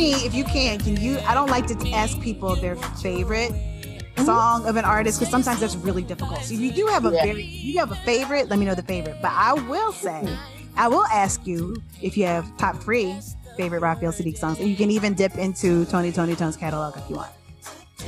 [0.00, 1.18] me, if you can, can you?
[1.20, 4.24] I don't like to ask people their favorite mm-hmm.
[4.24, 6.42] song of an artist because sometimes that's really difficult.
[6.42, 7.24] So if you do have a Yeah.
[7.24, 9.16] very, you have a favorite, let me know the favorite.
[9.20, 10.78] But I will say, mm-hmm.
[10.78, 13.14] I will ask you if you have top three
[13.56, 17.08] favorite Raphael Saadiq songs, and you can even dip into Tony Toni Toné's catalog if
[17.10, 17.30] you want.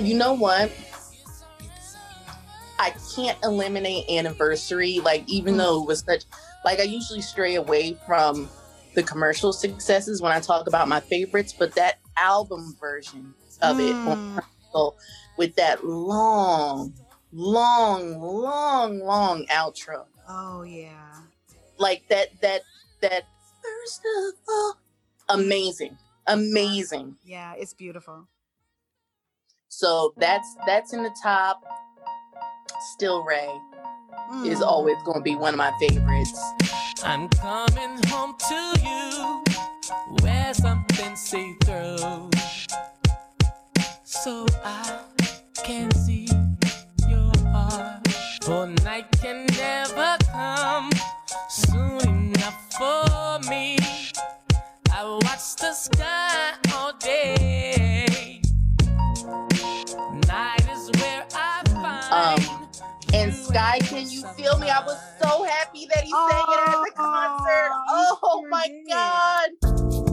[0.01, 0.73] You know what?
[2.79, 5.01] I can't eliminate anniversary.
[5.01, 5.59] Like, even mm.
[5.59, 6.25] though it was such,
[6.65, 8.49] like, I usually stray away from
[8.95, 13.97] the commercial successes when I talk about my favorites, but that album version of it
[14.75, 14.95] Mm.
[15.37, 16.95] With that long,
[17.31, 21.13] long, long, long outro, Oh yeah.
[21.79, 22.63] like that, that,
[23.03, 23.25] that
[23.63, 24.79] first of all,
[25.29, 27.17] amazing, amazing.
[27.25, 28.29] Yeah, it's beautiful.
[29.69, 31.63] So that's that's in the top.
[32.95, 33.49] Still Ray
[34.47, 34.67] is Mm.
[34.67, 36.41] always going to be one of my favorites.
[37.05, 39.45] I'm coming home to you
[40.23, 42.31] where something see through.
[44.05, 45.01] So I
[45.65, 46.29] can see
[47.09, 48.07] your heart.
[48.45, 50.91] For night can never come
[51.49, 53.79] soon enough for me.
[54.93, 57.42] I watch the sky all day.
[63.53, 64.71] Sky, can you feel me?
[64.71, 67.71] I was so happy that he sang it at the concert.
[67.91, 70.12] Oh, my god!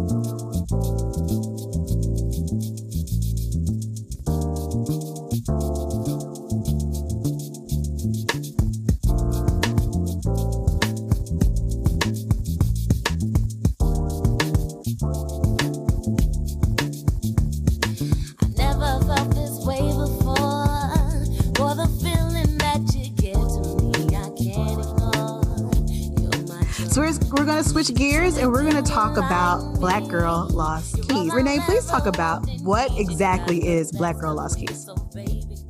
[26.89, 30.47] So we're, we're going to switch gears and we're going to talk about Black Girl
[30.49, 31.31] Lost Keys.
[31.31, 34.89] Renee, please talk about what exactly is Black Girl Lost Keys.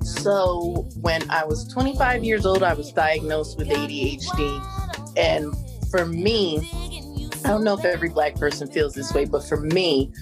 [0.02, 5.18] So when I was 25 years old, I was diagnosed with ADHD.
[5.18, 5.54] And
[5.92, 6.60] for me,
[7.44, 10.14] I don't know if every black person feels this way, but for me,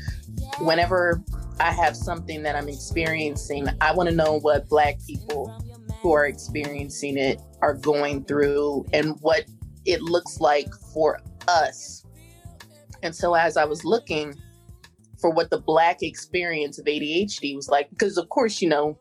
[0.62, 1.24] whenever
[1.60, 5.56] I have something that I'm experiencing, I want to know what black people
[6.02, 9.46] who are experiencing it are going through and what
[9.88, 12.06] it looks like for us.
[13.02, 14.36] And so as I was looking
[15.20, 19.00] for what the black experience of ADHD was like, because of course, you know,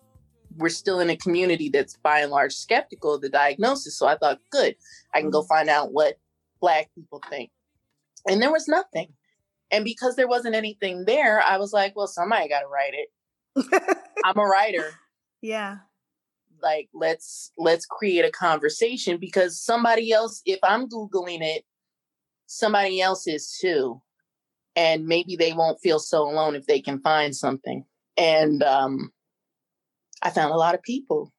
[0.57, 3.99] we're still in a community that's by and large skeptical of the diagnosis.
[3.99, 4.77] So I thought, good,
[5.13, 5.49] I can go mm-hmm.
[5.49, 6.19] find out what
[6.61, 7.51] black people think.
[8.27, 9.13] And there was nothing.
[9.71, 13.97] And because there wasn't anything there, I was like, well, somebody got to write it.
[14.25, 14.93] I'm a writer.
[15.43, 15.79] yeah.
[16.63, 21.65] Like, let's let's create a conversation because somebody else, if I'm googling it,
[22.47, 24.01] somebody else is too,
[24.75, 27.85] and maybe they won't feel so alone if they can find something.
[28.17, 29.11] And um,
[30.23, 31.33] I found a lot of people,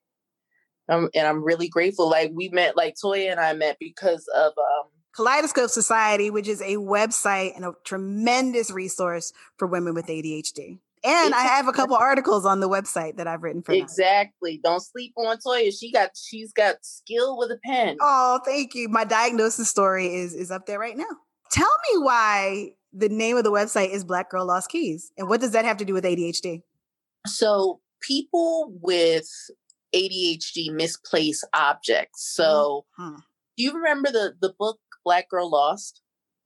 [0.90, 2.10] um, and I'm really grateful.
[2.10, 6.62] Like we met, like Toya and I met because of um, Kaleidoscope Society, which is
[6.62, 10.80] a website and a tremendous resource for women with ADHD.
[11.04, 14.60] And I have a couple articles on the website that I've written for exactly.
[14.64, 15.72] Don't sleep on Toya.
[15.78, 17.98] She got she's got skill with a pen.
[18.02, 18.90] Oh, thank you.
[18.90, 21.06] My diagnosis story is is up there right now.
[21.52, 25.40] Tell me why the name of the website is Black Girl Lost Keys, and what
[25.42, 26.62] does that have to do with ADHD?
[27.26, 29.28] So people with
[29.94, 32.28] ADHD misplace objects.
[32.34, 33.18] So Mhm.
[33.58, 36.02] do you remember the the book Black Girl Lost?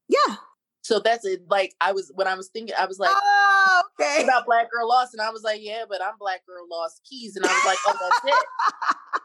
[0.07, 0.35] Yeah.
[0.83, 1.43] So that's it.
[1.49, 4.23] Like I was when I was thinking, I was like oh, okay.
[4.23, 7.35] about Black Girl Lost, and I was like, yeah, but I'm Black Girl Lost Keys,
[7.35, 8.45] and I was like, oh, that's it.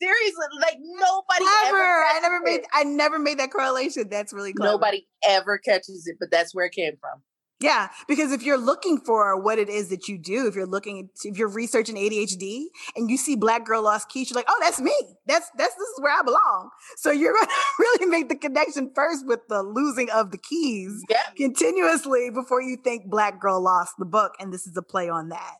[0.00, 1.76] Seriously, like nobody Never.
[1.76, 2.04] ever.
[2.04, 2.60] I never made.
[2.60, 2.66] it.
[2.72, 4.08] I never made that correlation.
[4.08, 4.72] That's really clever.
[4.72, 7.20] Nobody ever catches it, but that's where it came from.
[7.60, 11.10] Yeah, because if you're looking for what it is that you do, if you're looking,
[11.24, 14.80] if you're researching ADHD and you see Black Girl Lost Keys, you're like, oh, that's
[14.80, 14.94] me.
[15.26, 16.70] That's that's this is where I belong.
[16.98, 21.02] So you're going to really make the connection first with the losing of the keys
[21.10, 25.08] Yeah, continuously before you think Black Girl Lost the book, and this is a play
[25.08, 25.54] on that.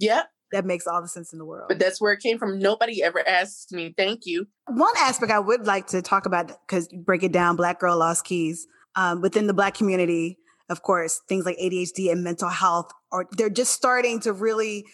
[0.00, 0.22] yeah,
[0.52, 1.66] That makes all the sense in the world.
[1.68, 2.58] but that's where it came from.
[2.58, 4.46] Nobody ever asked me, thank you.
[4.66, 8.24] One aspect I would like to talk about because break it down, Black Girl Lost
[8.24, 8.66] Keys
[8.96, 10.38] um, within the Black community.
[10.68, 14.86] Of course, things like ADHD and mental health, or they're just starting to really,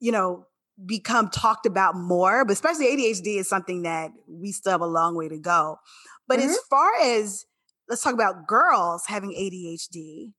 [0.00, 0.46] you know,
[0.84, 2.44] become talked about more.
[2.44, 5.78] But especially ADHD is something that we still have a long way to go.
[6.26, 6.68] But as mm-hmm.
[6.70, 7.46] far as
[7.88, 10.32] let's talk about girls having ADHD,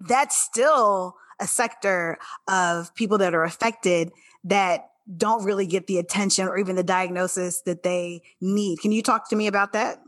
[0.00, 2.18] that's still a sector
[2.48, 4.10] of people that are affected
[4.44, 8.80] that don't really get the attention or even the diagnosis that they need.
[8.80, 9.98] Can you talk to me about that?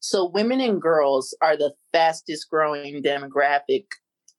[0.00, 3.86] So women and girls are the fastest growing demographic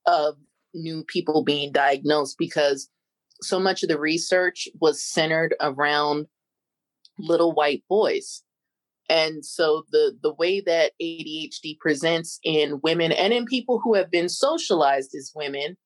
[0.05, 0.35] of
[0.73, 2.89] new people being diagnosed because
[3.41, 6.27] so much of the research was centered around
[7.17, 8.43] little white boys.
[9.09, 14.11] And so the the way that ADHD presents in women and in people who have
[14.11, 15.77] been socialized as women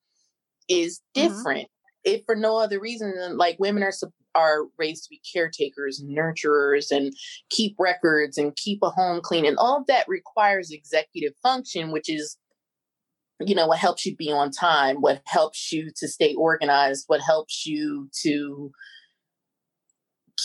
[0.67, 1.13] is Mhm.
[1.13, 1.67] different.
[2.03, 3.91] If for no other reason than like women are
[4.39, 7.13] are raised to be caretakers, nurturers, and
[7.49, 12.09] keep records and keep a home clean, and all of that requires executive function, which
[12.09, 12.37] is
[13.41, 17.21] you know what helps you be on time what helps you to stay organized what
[17.21, 18.69] helps you to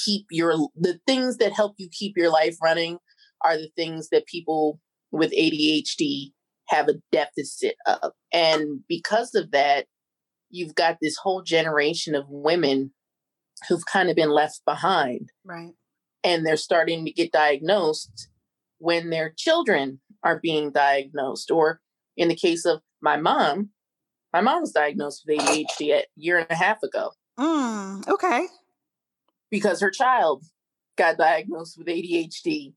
[0.04, 2.98] keep your the things that help you keep your life running
[3.44, 4.80] are the things that people
[5.12, 6.32] with ADHD
[6.68, 8.12] have a deficit of.
[8.32, 9.86] And because of that
[10.50, 12.92] you've got this whole generation of women
[13.68, 15.72] who've kind of been left behind Right.
[16.22, 18.28] and they're starting to get diagnosed
[18.78, 21.80] when their children are being diagnosed or
[22.16, 23.70] in the case of my mom
[24.32, 28.46] my mom was diagnosed with adhd a year and a half ago Mm, okay.
[29.50, 30.44] because her child
[30.96, 32.72] got diagnosed with adhd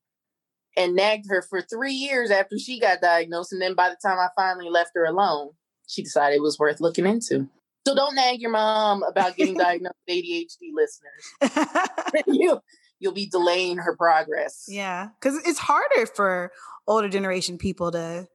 [0.76, 4.18] and nagged her for three years after she got diagnosed and then by the time
[4.20, 5.50] i finally left her alone
[5.88, 7.48] she decided it was worth looking into
[7.88, 12.60] so don't nag your mom about getting diagnosed with adhd listeners you
[13.00, 16.52] you'll be delaying her progress yeah, because it's harder for
[16.88, 18.28] older generation people to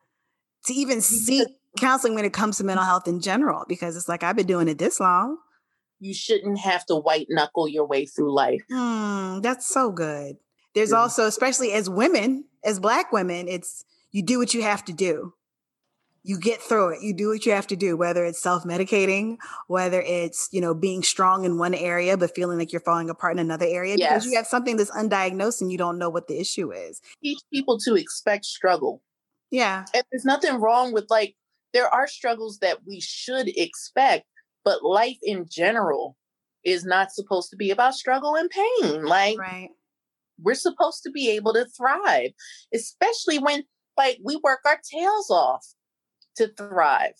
[0.66, 1.48] to even seek
[1.78, 4.68] counseling when it comes to mental health in general because it's like I've been doing
[4.68, 5.38] it this long.
[5.98, 8.62] you shouldn't have to white knuckle your way through life.
[8.70, 10.36] Hmm, that's so good.
[10.74, 10.98] There's Yeah.
[10.98, 15.34] also, especially as women, as black women, it's you do what you have to do.
[16.24, 17.02] You get through it.
[17.02, 21.02] You do what you have to do, whether it's self-medicating, whether it's, you know, being
[21.02, 24.36] strong in one area but feeling like you're falling apart in another area because you
[24.36, 27.00] have something that's undiagnosed and you don't know what the issue is.
[27.22, 29.02] Teach people to expect struggle.
[29.50, 29.84] Yeah.
[29.92, 31.34] And there's nothing wrong with like,
[31.72, 34.24] there are struggles that we should expect,
[34.64, 36.16] but life in general
[36.64, 39.04] is not supposed to be about struggle and pain.
[39.04, 39.70] Like, Right.
[40.40, 42.30] we're supposed to be able to thrive,
[42.72, 43.64] especially when
[43.96, 45.66] like we work our tails off
[46.36, 47.14] to thrive.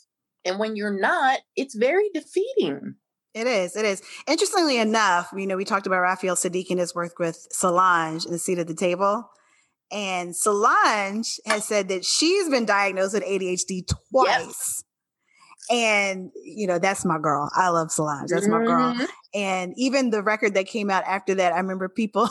[0.44, 2.96] And when you're not, it's very defeating.
[3.34, 3.76] It is.
[3.76, 4.02] It is.
[4.26, 8.32] Interestingly enough, you know, we talked about Raphael Saadiq and his work with Solange in
[8.32, 9.30] the seat at the table.
[9.90, 14.84] And Solange has said that she's been diagnosed with ADHD twice.
[15.70, 17.50] And, you know, that's my girl.
[17.54, 18.30] I love Solange.
[18.30, 18.94] That's my girl.
[18.94, 19.08] Mhm.
[19.34, 22.28] And even the record that came out after that, I remember people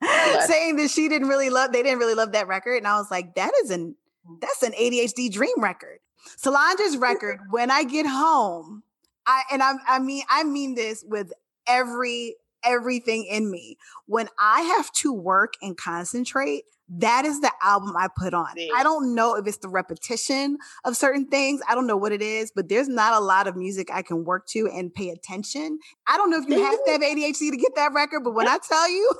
[0.46, 2.76] saying that she didn't really love, they didn't really love that record.
[2.76, 3.96] And I was like, that is an,
[4.40, 5.98] that's an ADHD dream record.
[6.36, 8.82] Solange's record, When I Get Home,
[9.26, 11.32] I, and I, I mean, I mean this with
[11.66, 13.78] every, everything in me.
[14.06, 16.64] When I have to work and concentrate,
[16.98, 18.54] that is the album I put on.
[18.56, 18.70] See.
[18.74, 21.60] I don't know if it's the repetition of certain things.
[21.68, 24.24] I don't know what it is, but there's not a lot of music I can
[24.24, 25.78] work to and pay attention.
[26.08, 28.48] I don't know if you have to have ADHD to get that record, but when
[28.48, 29.12] I tell you,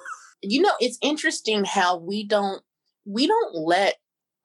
[0.42, 2.62] you know it's interesting how we don't
[3.04, 3.96] we don't let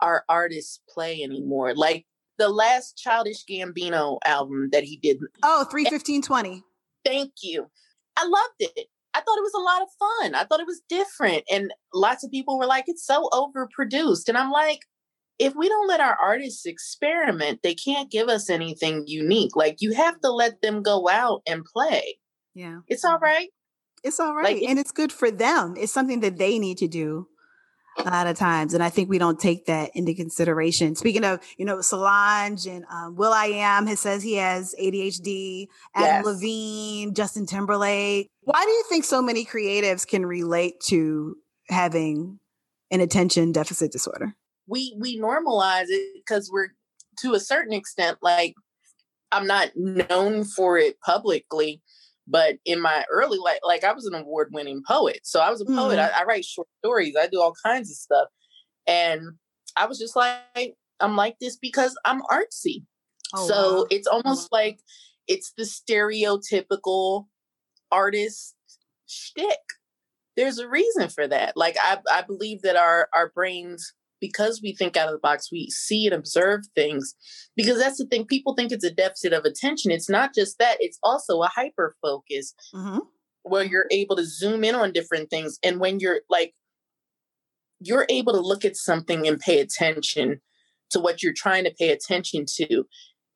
[0.01, 2.05] our artists play anymore like
[2.37, 6.63] the last childish gambino album that he did oh, 31520.
[7.05, 7.65] thank you
[8.17, 10.81] i loved it i thought it was a lot of fun i thought it was
[10.89, 14.79] different and lots of people were like it's so overproduced and i'm like
[15.37, 19.93] if we don't let our artists experiment they can't give us anything unique like you
[19.93, 22.17] have to let them go out and play
[22.53, 22.79] Yeah.
[22.87, 23.49] it's all right
[24.03, 24.55] It's all right.
[24.61, 25.73] Like, and it's good for them.
[25.77, 27.27] It's something that they need to do
[27.97, 28.73] a lot of times.
[28.73, 30.95] And I think we don't take that into consideration.
[30.95, 36.25] Speaking of, you know, Solange and um, will.i.am has says he has ADHD, Adam Yes.
[36.25, 38.29] Levine, Justin Timberlake.
[38.41, 41.35] Why do you think so many creatives can relate to
[41.69, 42.39] having
[42.91, 44.35] an attention deficit disorder?
[44.67, 46.69] we we normalize it because we're
[47.19, 48.55] to a certain extent like
[49.31, 51.81] i'm not known for it publicly
[52.27, 55.65] but in my early life like i was an award-winning poet so i was a
[55.65, 56.11] poet Mhm.
[56.13, 58.27] I, I write short stories i do all kinds of stuff
[58.87, 59.21] and
[59.77, 62.83] i was just like i'm like this because i'm artsy
[63.33, 63.85] Oh, so wow.
[63.89, 64.79] it's almost like
[65.27, 67.25] it's the stereotypical
[67.91, 68.55] artist
[69.07, 69.59] shtick.
[70.37, 71.55] There's a reason for that.
[71.55, 75.51] Like I, I believe that our our brains, because we think out of the box,
[75.51, 77.15] we see and observe things.
[77.55, 78.25] Because that's the thing.
[78.25, 79.91] People think it's a deficit of attention.
[79.91, 80.77] It's not just that.
[80.79, 83.01] It's also a hyper focus Mhm.
[83.43, 85.59] where you're able to zoom in on different things.
[85.63, 86.55] And when you're like,
[87.79, 90.41] you're able to look at something and pay attention
[90.91, 92.85] to what you're trying to pay attention to.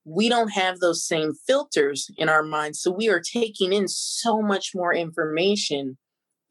[0.06, 2.82] We don't have those same filters in our minds.
[2.82, 5.98] So we are taking in so much more information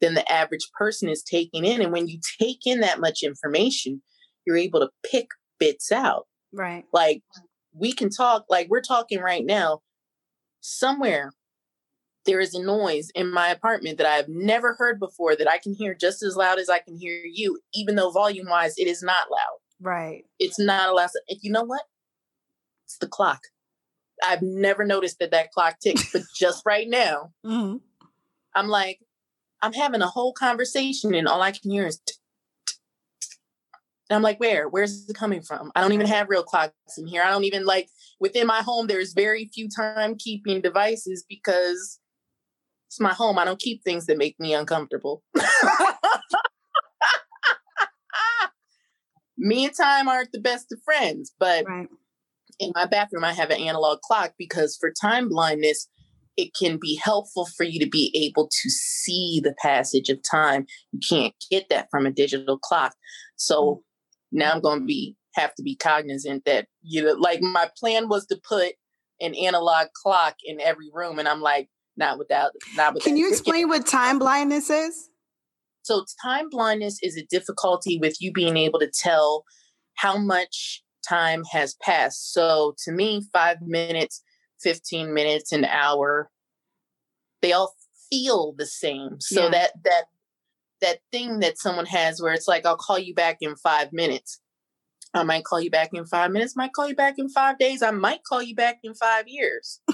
[0.01, 1.81] than the average person is taking in.
[1.81, 4.01] And when you take in that much information,
[4.49, 5.27] you're able to pick
[5.59, 6.85] bits out Right.
[6.91, 7.21] like
[7.73, 9.81] we can talk like we're talking right now
[10.61, 11.31] somewhere
[12.25, 15.57] there is a noise in my apartment that I have never heard before that I
[15.59, 18.87] can hear just as loud as I can hear you, even though volume wise it
[18.87, 19.57] is not loud.
[19.81, 20.25] Right.
[20.37, 21.09] It's not a loud.
[21.29, 21.81] And you know what?
[22.85, 23.39] It's the clock.
[24.23, 27.77] I've never noticed that that clock ticks, but just right now, hmm
[28.53, 28.99] I'm like,
[29.61, 31.99] I'm having a whole conversation and all I can hear is.
[32.05, 32.15] tick.
[34.09, 34.67] And I'm like, where?
[34.67, 35.71] Where's it coming from?
[35.75, 37.21] I don't even have real clocks in here.
[37.23, 37.89] I don't even like
[38.19, 38.87] within my home.
[38.87, 41.99] There's very few timekeeping devices because
[42.87, 43.37] it's my home.
[43.37, 45.21] I don't keep things that make me uncomfortable.
[49.37, 51.87] me and time aren't the best of friends, but Right.
[52.59, 55.87] in my bathroom i have an analog clock because for time blindness
[56.35, 60.65] it can be helpful for you to be able to see the passage of time
[60.91, 62.95] you can't get that from a digital clock
[63.37, 63.81] so
[64.31, 68.09] now i'm going to be have to be cognizant that you know like my plan
[68.09, 68.73] was to put
[69.21, 73.27] an analog clock in every room and i'm like not without not without Can you
[73.29, 75.09] explain what time blindness is?
[75.81, 79.43] so time blindness is a difficulty with you being able to tell
[79.95, 82.31] how much time has passed.
[82.33, 84.21] So to me, five minutes,
[84.61, 86.29] 15 minutes, an hour,
[87.41, 87.73] they all
[88.09, 89.19] feel the same.
[89.19, 89.49] So Yeah.
[89.49, 90.05] that that
[90.81, 94.39] that thing that someone has where it's like, I'll call you back in five minutes.
[95.13, 97.81] I might call you back in five minutes, might call you back in five days,
[97.81, 99.81] I might call you back in five years.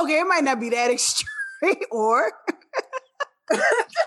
[0.00, 2.32] Okay, it might not be that extreme, or
[3.50, 3.58] I,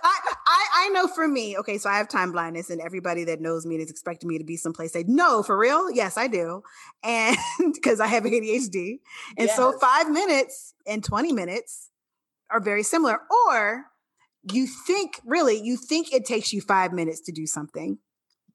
[0.03, 1.57] I I know for me.
[1.57, 4.37] Okay, so I have time blindness, and everybody that knows me and is expecting me
[4.37, 5.89] to be someplace say, "No, for real?
[5.91, 6.63] Yes, I do,"
[7.03, 7.37] and
[7.73, 8.99] because I have ADHD,
[9.37, 11.89] and so five minutes and twenty minutes
[12.49, 13.19] are very similar.
[13.47, 13.85] Or
[14.43, 17.97] you think really, you think it takes you five minutes to do something,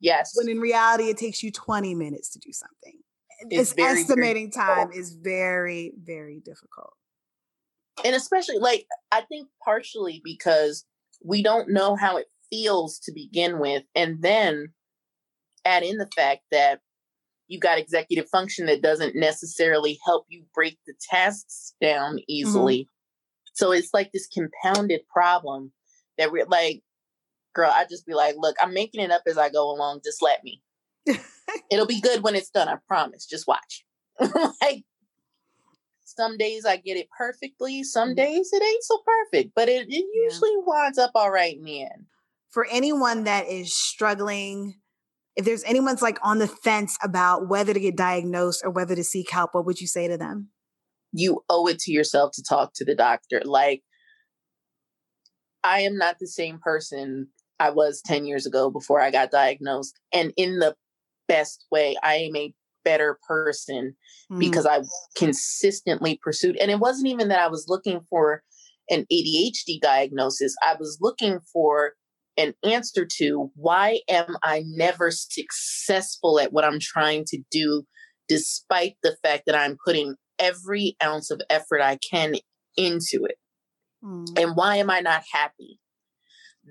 [0.01, 0.33] Yes.
[0.35, 2.99] when in reality, it takes you twenty minutes to do something.
[3.51, 6.95] It's It's, very, very estimating time is very very difficult.
[8.05, 10.85] and especially like i think partially because
[11.23, 14.73] we don't know how it feels to begin with and then
[15.65, 16.81] add in the fact that
[17.49, 22.25] you got executive function that doesn't necessarily help you break the tasks down mm-hmm.
[22.29, 22.89] easily
[23.55, 25.73] so it's like this compounded problem
[26.19, 26.83] that we're like
[27.55, 30.23] girl i just be like look i'm making it up as i go along just
[30.23, 30.63] let me
[31.71, 33.85] it'll be good when it's done i promise just watch
[34.63, 34.85] like
[36.07, 37.83] some days I get it perfectly.
[37.83, 38.17] Some mm-hmm.
[38.17, 40.25] days it ain't so perfect, but it, it Yeah.
[40.25, 42.07] usually winds up all right in the end.
[42.51, 44.81] for anyone that is struggling,
[45.35, 49.03] if there's anyone's like on the fence about whether to get diagnosed or whether to
[49.03, 50.51] seek help, what would you say to them?
[51.15, 53.41] You owe it to yourself to talk to the doctor.
[53.45, 53.83] Like,
[55.63, 59.99] I am not the same person I was 10 years ago before I got diagnosed.
[60.13, 60.75] And in the
[61.29, 62.53] best way, I am a
[62.85, 63.97] better person
[64.31, 64.41] Mm.
[64.41, 64.83] because I
[65.17, 66.57] consistently pursued.
[66.57, 68.43] And it wasn't even that I was looking for
[68.91, 71.95] an ADHD diagnosis, I was looking for
[72.37, 77.85] an answer to why am I never successful at what I'm trying to do,
[78.29, 82.37] despite the fact that I'm putting every ounce of effort I can
[82.77, 83.39] into it.
[84.05, 84.39] Mm.
[84.39, 85.81] And why am I not happy?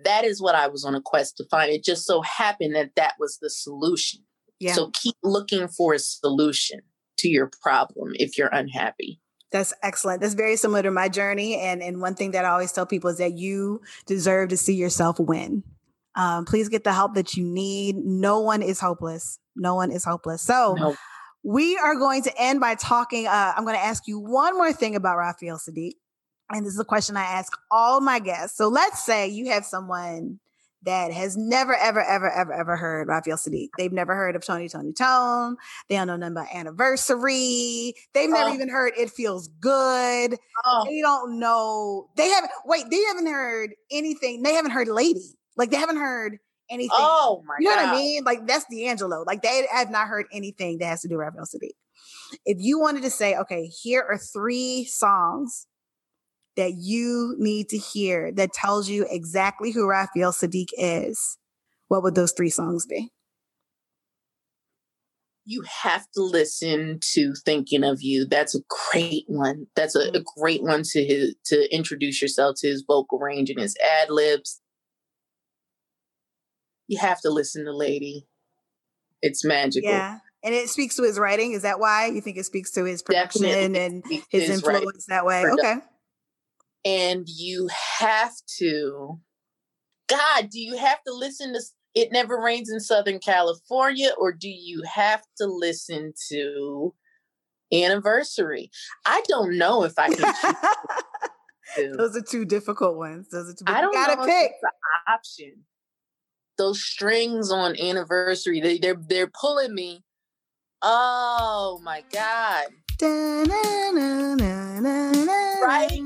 [0.04, 1.72] That is what I was on a quest to find.
[1.72, 4.22] It just so happened that that was the solution.
[4.60, 6.82] Yeah, So keep looking for a solution
[7.18, 9.20] to your problem if you're unhappy.
[9.52, 10.20] that's excellent.
[10.22, 11.60] That's very similar to my journey.
[11.60, 14.74] And and one thing that I always tell people is that you deserve to see
[14.74, 15.64] yourself win.
[16.16, 17.98] Um, please get the help that you need.
[17.98, 19.40] No one is hopeless.
[19.56, 20.42] No one is hopeless.
[20.42, 20.96] So No,
[21.44, 23.28] we are going to end by talking.
[23.28, 25.94] Uh, I'm going to ask you one more thing about Raphael Saadiq.
[26.50, 28.58] And this is a question I ask all my guests.
[28.58, 30.40] So let's say you have someone
[30.84, 33.70] that has never, ever, ever, ever, ever heard Raphael Saadiq.
[33.78, 35.56] They've never heard of Tony Toni Toné.
[35.90, 37.94] They don't know nothing about anniversary.
[38.14, 38.54] They've never Oh.
[38.54, 40.38] even heard It Feels Good.
[40.66, 42.10] oh, They don't know.
[42.18, 44.44] They haven't, wait, they haven't heard anything.
[44.44, 45.24] They haven't heard Lady.
[45.56, 46.40] Like they haven't heard
[46.70, 46.90] anything.
[46.94, 47.86] oh my You know God.
[47.86, 48.24] what I mean?
[48.24, 49.24] Like that's D'Angelo.
[49.26, 51.72] Like they have not heard anything that has to do with Raphael Saadiq.
[52.46, 55.68] If you wanted to say, okay, here are three songs
[56.56, 61.38] that you need to hear that tells you exactly who Raphael Saadiq is,
[61.88, 63.12] what would those three songs be?
[65.46, 68.26] You have to listen to Thinking of You.
[68.26, 68.62] That's a
[68.92, 69.68] great one.
[69.76, 70.22] That's a, a mm-hmm.
[70.40, 74.62] great one to his to introduce yourself to his vocal range and his ad libs.
[76.94, 78.28] You have to listen to Lady.
[79.22, 79.90] It's magical.
[79.90, 80.20] Yeah.
[80.44, 81.54] And it speaks to his writing.
[81.54, 85.06] Is that why you think it speaks to his production Definitely and his his influence
[85.08, 85.44] that way?
[85.46, 85.76] Okay.
[86.86, 87.70] and you
[88.00, 89.20] have to
[90.10, 91.62] god do you have to listen to
[91.96, 96.94] it never rains in southern california or do you have to listen to
[97.74, 98.70] anniversary
[99.06, 100.56] i don't know if i can
[101.98, 103.30] Those are two difficult ones.
[103.32, 103.64] Those are two.
[103.66, 104.52] I don't you gotta know pick.
[104.52, 105.64] if it's an option.
[106.58, 110.04] Those strings on anniversary, they, they're they're pulling me.
[110.84, 112.66] Oh my god!
[115.64, 116.00] Right?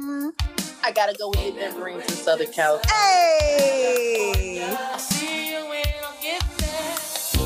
[0.83, 2.95] I gotta go with Hidden Memories in Southern California.
[2.95, 4.63] Hey.
[4.63, 6.95] I'll see you when I get there.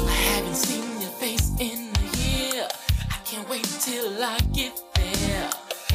[0.07, 2.67] I haven't seen your face in a year.
[3.09, 5.49] I can't wait till I get there.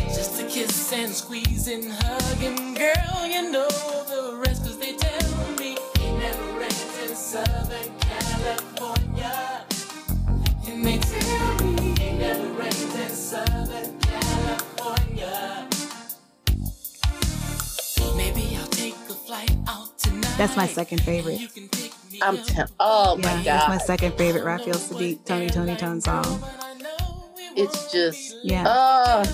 [0.09, 4.37] Just to kiss and squeeze and hug and girl, you know the
[7.17, 9.65] Southern California.
[10.69, 15.67] And they tell me he never rains in Southern California.
[18.17, 20.35] Maybe I'll take a flight out tonight.
[20.37, 21.41] That's my second favorite.
[21.41, 22.45] You can pick me I'm up.
[22.45, 26.43] temp- oh Yeah, my that's my second favorite Raphael Saadiq, Tony Toni Toné song.
[27.57, 28.65] It's just Yeah.
[28.67, 29.25] oh.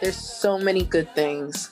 [0.00, 1.70] There's so many good things.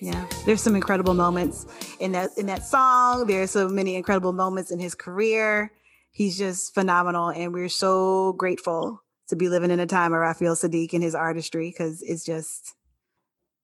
[0.00, 1.66] Yeah, there's some incredible moments
[2.00, 3.26] in that in that song.
[3.26, 5.72] There's so many incredible moments in his career.
[6.10, 10.56] He's just phenomenal, and we're so grateful to be living in a time of Raphael
[10.56, 12.74] Saadiq and his artistry because it's just.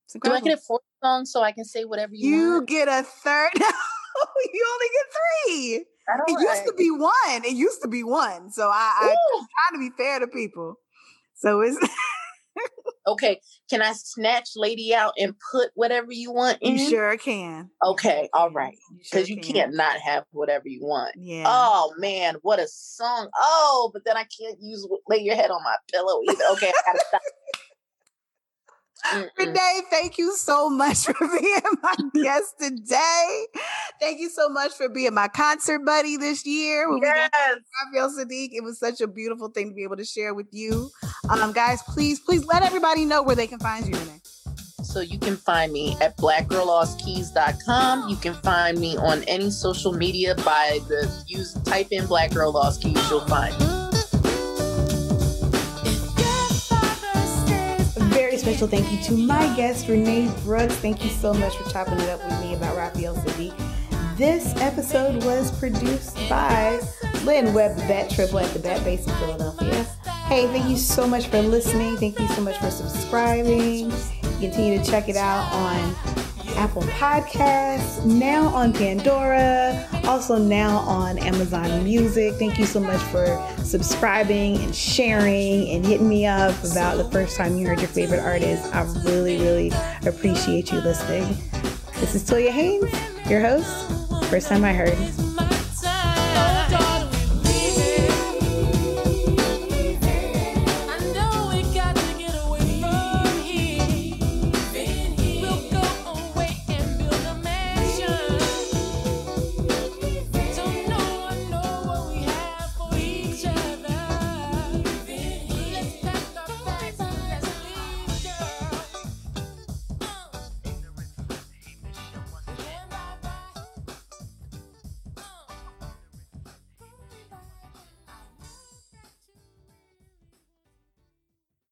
[0.07, 2.69] It's Do I get a fourth song so I can say whatever you, You want?
[2.69, 3.51] get a third.
[3.55, 5.85] you only get three.
[6.29, 7.45] It used to be one.
[7.45, 8.51] It used to be one.
[8.51, 9.47] So I, I Ooh.
[9.71, 10.77] trying to be fair to people.
[11.35, 11.77] So it's
[13.07, 13.41] Okay,
[13.71, 16.73] can I snatch Lady out and put whatever you want in?
[16.77, 17.71] you sure can.
[17.83, 18.77] Okay, all right.
[19.03, 19.55] sure Because you can.
[19.55, 21.15] can't not have whatever you want.
[21.17, 21.45] Yeah.
[21.47, 23.29] Oh man, what a song!
[23.35, 26.45] Oh, but then I can't use lay your head on my pillow either.
[26.53, 27.23] Okay, I gotta stop.
[29.07, 29.29] Mm-mm.
[29.39, 33.47] Renee, thank you so much for being my guest today.
[34.01, 36.89] Thank you so much for being my concert buddy this year.
[36.89, 37.31] When we got
[37.95, 38.17] Yes.
[38.19, 40.91] Saadiq, it was such a beautiful thing to be able to share with you.
[41.31, 44.21] Um, guys, please, please let everybody know where they can find you, Renee.
[44.83, 48.09] So you can find me at blackgirllostkeys.com.
[48.09, 52.53] You can find me on any social media by the use type in Black Girl
[52.53, 52.99] Lost Keys.
[53.11, 53.88] You'll find me.
[58.49, 60.75] Special thank you to my guest, Renee Brooks.
[60.77, 63.55] Thank you so much for chopping it up with me about Raphael Saadiq.
[64.17, 66.81] This episode was produced by
[67.25, 69.85] Lynn Webb Vet, Triple at the Bat, based in Philadelphia.
[70.29, 71.99] Hey, thank you so much for listening.
[71.99, 73.93] Thank you so much for subscribing.
[74.41, 75.95] Continue to check it out on
[76.57, 82.35] Apple Podcasts, now on Pandora, also now on Amazon Music.
[82.35, 83.27] Thank you so much for
[83.63, 88.21] subscribing and sharing and hitting me up about the first time you heard your favorite
[88.21, 88.75] artist.
[88.75, 89.73] I really, really
[90.07, 91.37] appreciate you listening.
[92.01, 92.91] This is Toya Haynes,
[93.29, 94.31] your host.
[94.31, 95.28] First time I heard.